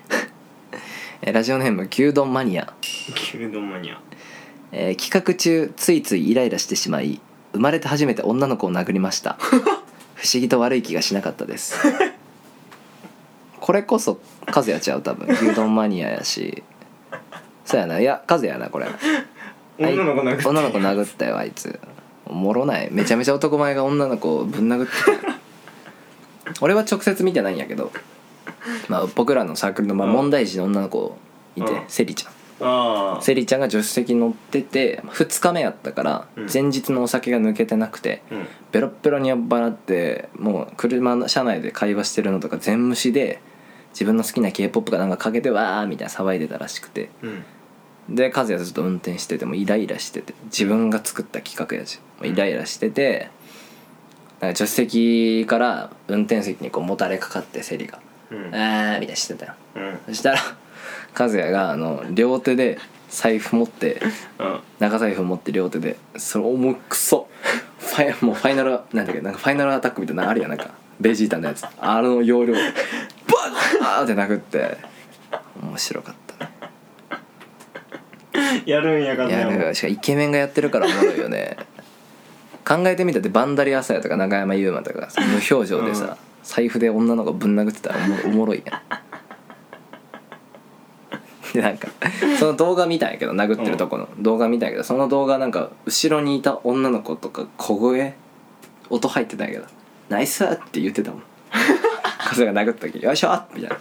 [1.21, 2.73] えラジオネーム牛丼マニア。
[2.81, 3.99] 牛丼マニア。
[4.71, 7.19] えー企画中ついついイライラしてしまい
[7.53, 9.37] 生まれて初めて女の子を殴りました
[10.19, 11.75] 不思議と悪い気がしなかったです。
[13.61, 14.19] これこそ
[14.53, 15.33] 和也ちゃう多分。
[15.33, 16.63] 牛丼マニアやし。
[17.63, 17.99] そうやな。
[18.01, 18.87] いや和也やなこれ。
[19.79, 20.47] 女の子殴って。
[20.47, 21.79] 女の子殴ったよあいつ。
[22.25, 22.89] おもろない。
[22.91, 24.93] めちゃめちゃ男前が女の子をぶん殴って
[26.59, 27.91] 俺は直接見てないんやけど、
[28.89, 30.13] まあ、僕らのサークルのまあうん。
[30.15, 31.17] 問題児の女の子
[31.55, 31.83] いて、うん。
[31.87, 32.33] セリちゃん
[33.21, 36.47] セリちゃんが助手席に乗ってて2日目やったからうん。
[36.51, 38.47] 前日のお酒が抜けてなくてうん。
[38.71, 43.41] ベロッベロに酔っ払ってもう車の車内で会話してるのとか全無視で
[43.91, 47.09] 自分の好きな k p o p かなんかかけてわーみたいな騒いでたらしくて。
[47.21, 47.43] うん。
[48.09, 53.29] で和也ずっと運転しててもイライラしてて自分が作った企画やしイライラしてて
[54.39, 57.99] なんか助手席から運転席にこうもたれかかってセリが。
[58.31, 59.53] うん「あー」みたいなしてたよ。
[59.75, 59.99] うん。
[60.07, 60.39] そしたら
[61.17, 62.77] 和也があの両手で
[63.09, 64.01] 財布持って
[64.39, 64.59] うん。
[64.79, 67.27] 長財布持って両手でそれ重くそ。
[67.79, 70.71] ファイもうファイナルなんだっけなんかファイナルアタックみたいなのあるやんなんか。
[70.99, 71.65] ベジータのやつ。
[71.79, 72.53] あの容量。
[72.53, 74.77] バーって殴って。
[75.61, 76.45] 面白かった。
[78.39, 79.75] ねやるんやからやる。
[79.75, 81.57] しかもイケメンがやってるからおもろいよね。
[82.67, 86.15] 考えてみたってバンダリアサヤとか中山優馬とかさ無表情でさ、うん。
[86.43, 88.81] 財布で女の子ぶん殴ってたらおもおもろいやん
[91.53, 91.87] で なんか
[92.37, 94.07] その動画見たんやけど殴ってるとこの。
[94.19, 98.13] 動画見たんやけどその動画なんか後ろにいた女の子とか小声
[98.89, 99.65] 音入ってたんやけど
[100.09, 101.23] 「ナイス!」って言ってたもん。
[102.19, 103.77] 風が殴った時「よいしょ!」みたいな。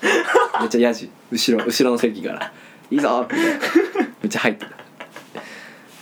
[0.60, 2.52] めっちゃヤジ後ろ後ろの席から
[2.90, 3.52] 「いいぞ!」みたいな。
[4.22, 4.72] めっちゃ入ってた。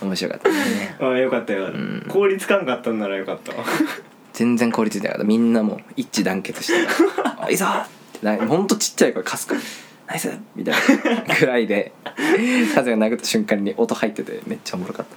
[0.05, 0.95] 面白かったね。
[0.99, 2.05] ああよかったよ、ん。
[2.07, 3.53] 効率感かったんならよかった
[4.33, 5.27] 全然効率いてなかった。
[5.27, 6.87] みんなもう一致団結して
[7.23, 7.43] た。
[7.45, 8.25] あ「いいぞ!」って。
[8.25, 9.55] なほんとちっちゃい声かすか
[10.07, 10.75] ナイス!」みたい
[11.27, 11.91] なぐらいで
[12.73, 15.15] 風が殴った瞬間に音入っててめっちゃおもろかった。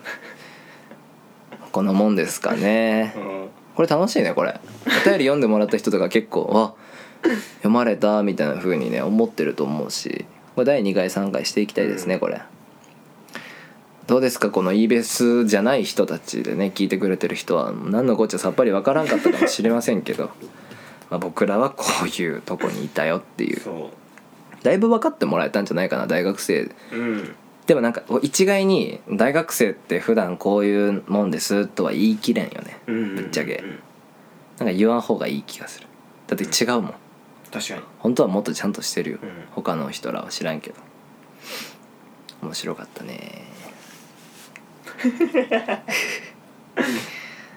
[1.73, 3.15] このもんですかね。
[3.17, 3.49] うん。
[3.77, 4.61] これ楽しいねこれ。
[4.87, 6.75] お便り読んでもらった人とか結構あ
[7.59, 10.25] 読まれたみたいな風にね思ってると思うし
[10.55, 12.43] これ第2回3回していきたいですねこれ。
[14.07, 17.73] どうですかこの e ベースじゃない人たちでね聞いてくれてる人は。
[17.73, 20.31] 何のこっちゃさっぱりわからんかったかもしれませんけど、
[21.11, 23.61] まあ、僕らはこういうとこにいたよっていう。
[23.61, 24.00] そう
[24.63, 26.71] だいぶ分かってもらえたんじゃないかな大学生。
[26.93, 27.35] うん。
[27.67, 32.81] でもなんか一概に大学生って普段こういうもんですとは言い切れんよね。
[32.87, 33.63] うんぶっちゃけ。
[33.65, 33.79] うん
[34.61, 35.87] なんか言わん方がいい気がする。
[36.27, 36.95] だって違うもん。
[37.51, 37.81] 確かに。
[37.99, 39.31] 本当はもっとちゃんとしてるよ、うん。
[39.53, 40.77] 他の人らは知らんけど。
[42.43, 43.47] 面白かったね。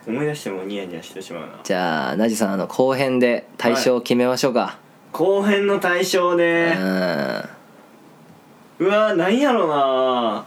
[0.07, 1.59] 思い出してもニヤニヤしてしまうな。
[1.63, 4.77] じゃあナジさんあの後編で対象を決めましょうか、
[5.13, 7.49] 後編の対象うねん。
[8.79, 10.45] うわ何やろな。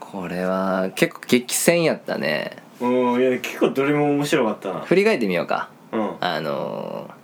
[0.00, 2.56] これは結構激戦やったね。
[2.80, 4.80] うんいや結構どれも面白かったな。
[4.80, 5.70] 振り返ってみようか。
[5.92, 6.16] うん。
[6.20, 7.16] あのー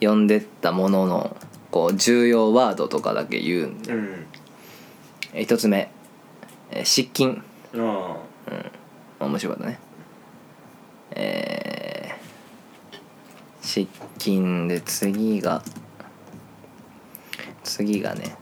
[0.00, 1.34] 読んでったものの
[1.70, 4.26] こう重要ワードとかだけ言うんうん。
[5.32, 5.90] え一つ目
[6.70, 7.42] えー失禁。
[7.74, 8.16] あ
[9.20, 9.78] 面白かったね。
[11.12, 11.53] えー、
[13.74, 15.60] 失禁で次が
[17.64, 18.36] 次がね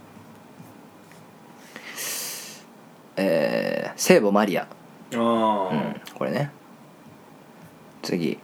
[3.16, 4.68] えー、聖母マリア、
[5.14, 6.50] あうん、これね。
[8.02, 8.38] 次。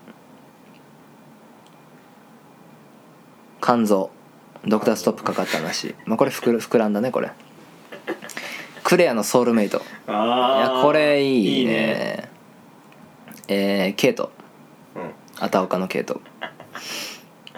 [3.63, 4.11] 肝臓。
[4.67, 5.95] ドクターストップかかった話。
[6.07, 7.33] まあこれ膨ら膨らんだねこれ。
[8.85, 9.79] クレアのソウルメイト。
[9.79, 11.61] いああやこれいいね。
[11.61, 12.31] いいね。
[13.49, 14.33] えー、ケイト。
[14.95, 15.13] うん。
[15.39, 16.21] あたおかのケイト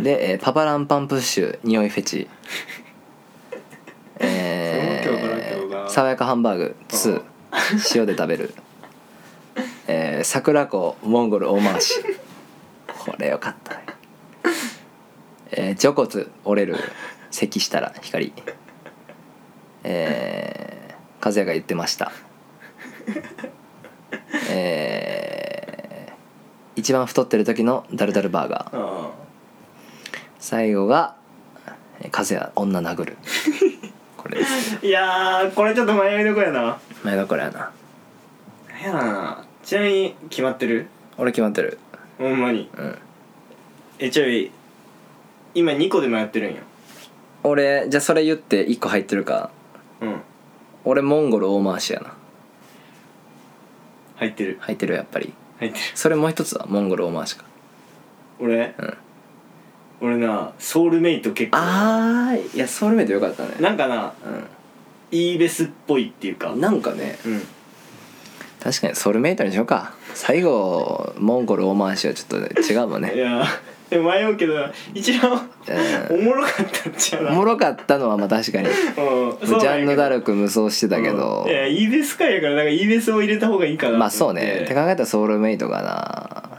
[0.02, 2.28] で、えーパパランパンプッシュ匂いフェチ。
[4.18, 7.22] えー、が爽やかハンバーグ2
[7.94, 8.54] 塩で食べる。
[9.86, 11.94] えー、桜子モンゴル大回し。
[12.86, 13.74] これよかった。
[13.74, 13.84] ね
[15.52, 16.76] えー、除骨折れる。
[17.30, 18.32] 咳したら光。
[19.82, 22.12] えー、和也が言ってました。
[24.50, 28.78] えー、一番太ってる時のダルダルバーガー。
[28.78, 29.19] あ
[30.50, 31.14] 最後が
[32.00, 33.16] えー和也女殴る。
[34.18, 34.78] これです。
[34.82, 36.76] あいやーこれちょっと迷いどこやな。
[37.04, 37.70] 前がこれやな。
[38.68, 39.44] 何やろな。
[39.62, 40.88] ちなみに決まってる？
[41.18, 41.78] 俺決まってる。
[42.18, 42.68] ほんまに。
[42.76, 42.98] うん。
[44.00, 44.50] えちょい
[45.54, 46.62] 今2個で迷ってるんよ
[47.44, 49.50] 俺じゃあそれ言って1個入ってるか。
[50.00, 50.20] うん。
[50.84, 52.12] 俺モンゴル大回しやな。
[54.16, 54.58] 入ってる。
[54.62, 55.32] 入ってるやっぱり。
[55.60, 55.84] 入ってる。
[55.94, 57.44] それもう一つはモンゴル大回しか。
[58.40, 58.96] 俺、うん
[60.00, 61.58] 俺なソウルメイト結構。
[61.58, 62.58] あーい。
[62.58, 63.54] やソウルメイトよかったね。
[63.60, 64.12] なんかな
[65.10, 66.52] イーベスっぽいっていうか。
[66.52, 67.18] うんなんかね。
[67.26, 67.42] うん。
[68.62, 69.94] 確かにソウルメイトにしようか。
[70.14, 73.14] 最後モンゴル大回しはちょっと違うもんね。
[73.14, 73.44] いや
[73.90, 74.54] でも迷うけど
[74.94, 75.40] 一番う
[76.12, 77.32] おもろかったっちゃな。
[77.32, 78.68] おもろかったのはまあ確かに。
[78.68, 78.72] うん。
[79.46, 81.44] ジャンヌ・ダルルク無双してたけど。
[81.48, 84.62] いやイーベス会やからなんかイーベスを入れた方がいいかなまあそうね。
[84.64, 86.49] って考えたらソウルメイトかな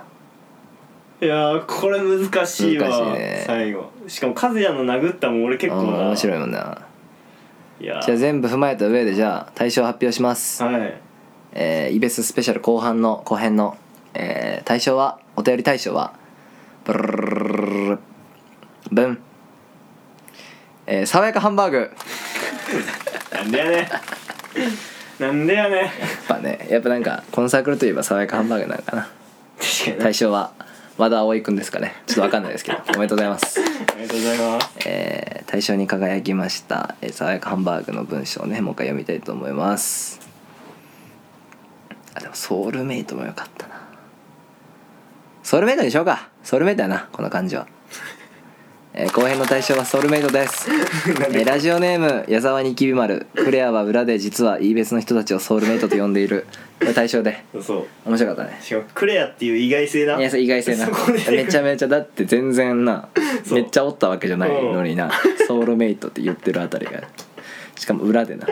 [1.22, 3.44] いやーこれ難しいわ難しいね。
[3.46, 3.92] 最後。
[4.08, 6.00] しかも和也の殴ったもん俺結構うんな。
[6.00, 6.82] 面白いもんな。
[7.80, 8.06] いやー。
[8.06, 10.64] じゃあ全部踏まえた上でじゃあ対象発表します。
[10.64, 11.02] はい。
[11.54, 13.78] えーイベススペシャル後半の後編の、
[14.14, 16.14] えー対象はお便り対象は
[16.86, 18.00] ブルルルルルルル
[18.92, 19.20] ブン
[20.88, 21.90] えー爽やかハンバーグやっ
[23.44, 25.90] なんでやねんなんでやねん
[26.28, 29.02] ぱねやっぱなんかコンサークルといえば爽やかハンバーグなのかな
[29.60, 30.52] 確かにな対象は
[31.02, 31.96] 和田葵くんですかね。
[32.06, 32.78] ちょっとわかんないですけど。
[32.96, 33.60] おめでとうございます。
[33.60, 33.64] あ
[33.96, 34.70] りがとうございます。
[34.86, 40.20] えー対象に輝きました、えー爽やかハンバーグの文章をねもう一回読みたいと思います。
[42.14, 43.82] あでもソウルメイトもよかったな。
[45.42, 46.30] ソウルメイトにしようか。
[46.44, 47.66] ソウルメイトやなこの感じは
[48.94, 53.26] えー後編の対象はソウルメイトです、えーラジオネーム矢沢にきび丸。
[53.36, 56.46] クレアは裏で実は E 別の人たちをソウルメイトと呼んでいる。
[56.80, 57.44] これ対象で。
[57.62, 58.60] そう面白かったね。
[58.62, 60.88] しかもクレアっていう意外性ないや意外性な。
[61.32, 63.08] めちゃめちゃだって全然な
[63.52, 65.12] めっちゃおったわけじゃないのにな。
[65.48, 67.02] ソウルメイトって言ってるあたりが。
[67.76, 68.48] しかも裏でな。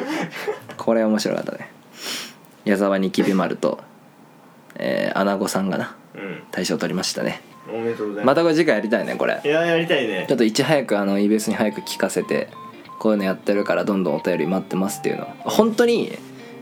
[0.78, 1.70] これ面白かったね。
[2.66, 3.80] 矢沢にきび丸と
[4.82, 6.44] えー、アナゴさんがなうん。
[6.52, 7.42] 大賞取りましたね
[7.74, 9.39] おめでとうございままたこれ次回やりたいねこれ。
[9.41, 10.26] すいややりたいね。
[10.28, 12.49] ちょっといち早くあの EBS に早く聞かせて
[12.99, 15.28] こういうのやってるからどんどんお便り待ってますっていうの。
[15.39, 16.17] 本当に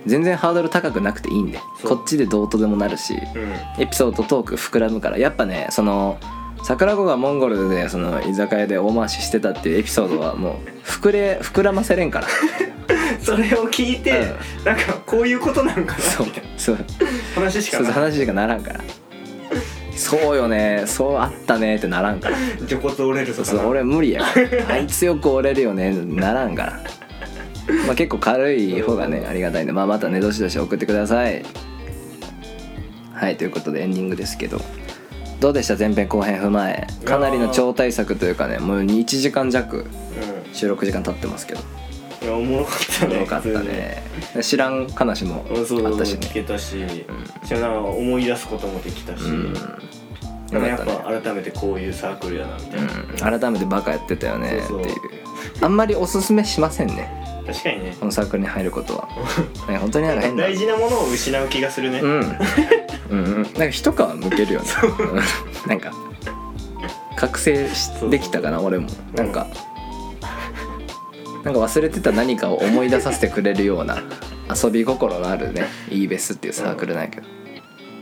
[0.06, 1.98] 全然ハードル高くなくていいんでそう。
[1.98, 3.82] こっちでどうとでもなるしうん。
[3.82, 5.18] エピソードトーク膨らむから。
[5.18, 6.18] やっぱねその
[6.64, 12.28] 桜子がモンゴルでその居酒屋で大回ししてたっていうエピソードはもう 膨れ膨らませれんから。
[13.22, 14.32] それを聞いて、
[14.64, 16.50] なんかこういうことなんかなそうみたいな。
[16.58, 18.80] そうそう話しかない話しかならんから
[19.98, 20.84] そうよね。
[20.86, 21.76] そうあったね。
[21.76, 22.38] ってならんから。
[22.68, 24.76] 除骨折れるとかそう俺無理やから。
[24.76, 25.92] あいつよく折れるよね。
[25.92, 26.74] ならんから。
[27.86, 31.44] まあ結構軽い方がねありがたいんで、まあ、またねどしどし送ってください。
[33.14, 34.62] はいということでエンディングですけど。
[35.40, 35.76] どうでした？
[35.76, 36.88] 前編後編踏まえ。
[37.06, 39.86] かなりの超大作というかねもう1時間弱。
[40.54, 41.60] 収録時間経ってますけど
[42.28, 44.04] いやおもろかったねよかったね。
[44.42, 45.66] 知らん話もあった
[46.06, 46.72] し聞ねけたし、
[47.46, 49.54] しかもなんか思い出すこともできたし、うん。
[49.54, 53.40] なんかやっぱ改めてこういうサークルやなみたいな、うん。
[53.40, 54.96] 改めてバカやってたよねっていう。
[55.62, 57.10] あんまりおすすめしませんね。
[57.48, 57.96] 確かにね。
[57.98, 59.08] このサークルに入ることは。
[59.72, 60.44] ね本当になんか変な。
[60.44, 62.38] 大事なものを失う気がするね、うん。
[63.10, 63.44] うんうん。
[63.44, 64.68] なんか一皮むけるよね。
[65.00, 65.66] う。
[65.66, 65.70] ん。
[65.70, 65.94] なんか
[67.16, 68.90] 覚醒しできたかな俺も。
[69.16, 69.48] なんか
[71.48, 74.04] なんか忘れてた何かを思い出させてくれるような
[74.54, 75.68] 遊び心のあるね。
[75.90, 77.28] イーベスっていうサークルなんやけど。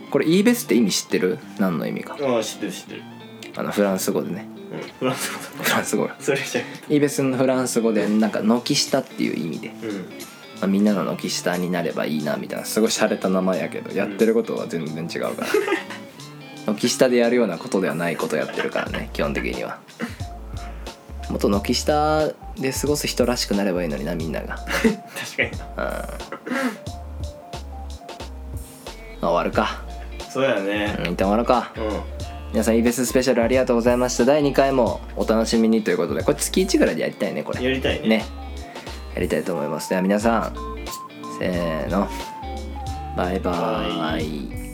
[0.09, 1.37] これイーベスって意味知ってる？
[1.59, 2.17] 何の意味か。
[2.19, 3.03] ああ知ってる知ってる、
[3.55, 4.47] あのフランス語でね。
[4.71, 6.09] うん、フランス語フランス語。
[6.19, 9.75] それじゃイーベスのフランス語でなんか軒下っていう意味で、うん。
[9.91, 15.47] まあ、みんなの軒下になればいいなみたいなすごい洒落た名前やけどやってることは全然違うから。
[16.73, 19.77] 軒下でやるようなことではないことやってるからね基本的には。
[21.29, 24.57] もっと軒下で過ごす人らしくなればいいのになみんなが。
[24.57, 26.17] 確かにあ
[29.21, 29.83] 終わるか。
[30.29, 30.95] そうやね。
[30.99, 31.71] うん一旦終わるか。
[31.77, 32.01] うん。
[32.51, 34.25] 皆さんイーベススペシャルありがとうございました。
[34.25, 37.63] 第2回もお楽しみにということでこれ月1ぐらいでやりたいねこれ。
[37.63, 38.07] やりたいね。
[38.07, 38.25] ね。
[39.13, 39.89] やりたいと思います。
[39.89, 40.55] では皆さん
[41.39, 42.07] せーの。
[43.15, 44.64] バイババイこ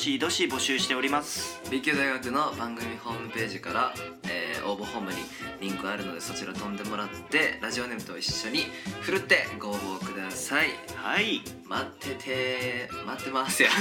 [0.00, 1.60] しどし募集しております。
[1.70, 3.94] B 級大学の番組ホームページから、
[4.24, 5.16] えー応募フォームに
[5.60, 8.66] リンクあるのでそちら飛んでもらってラジオネームと一緒に
[9.00, 10.68] ふるってご応募ください。
[10.94, 11.40] はい。
[11.66, 13.68] 待ってて待ってますよ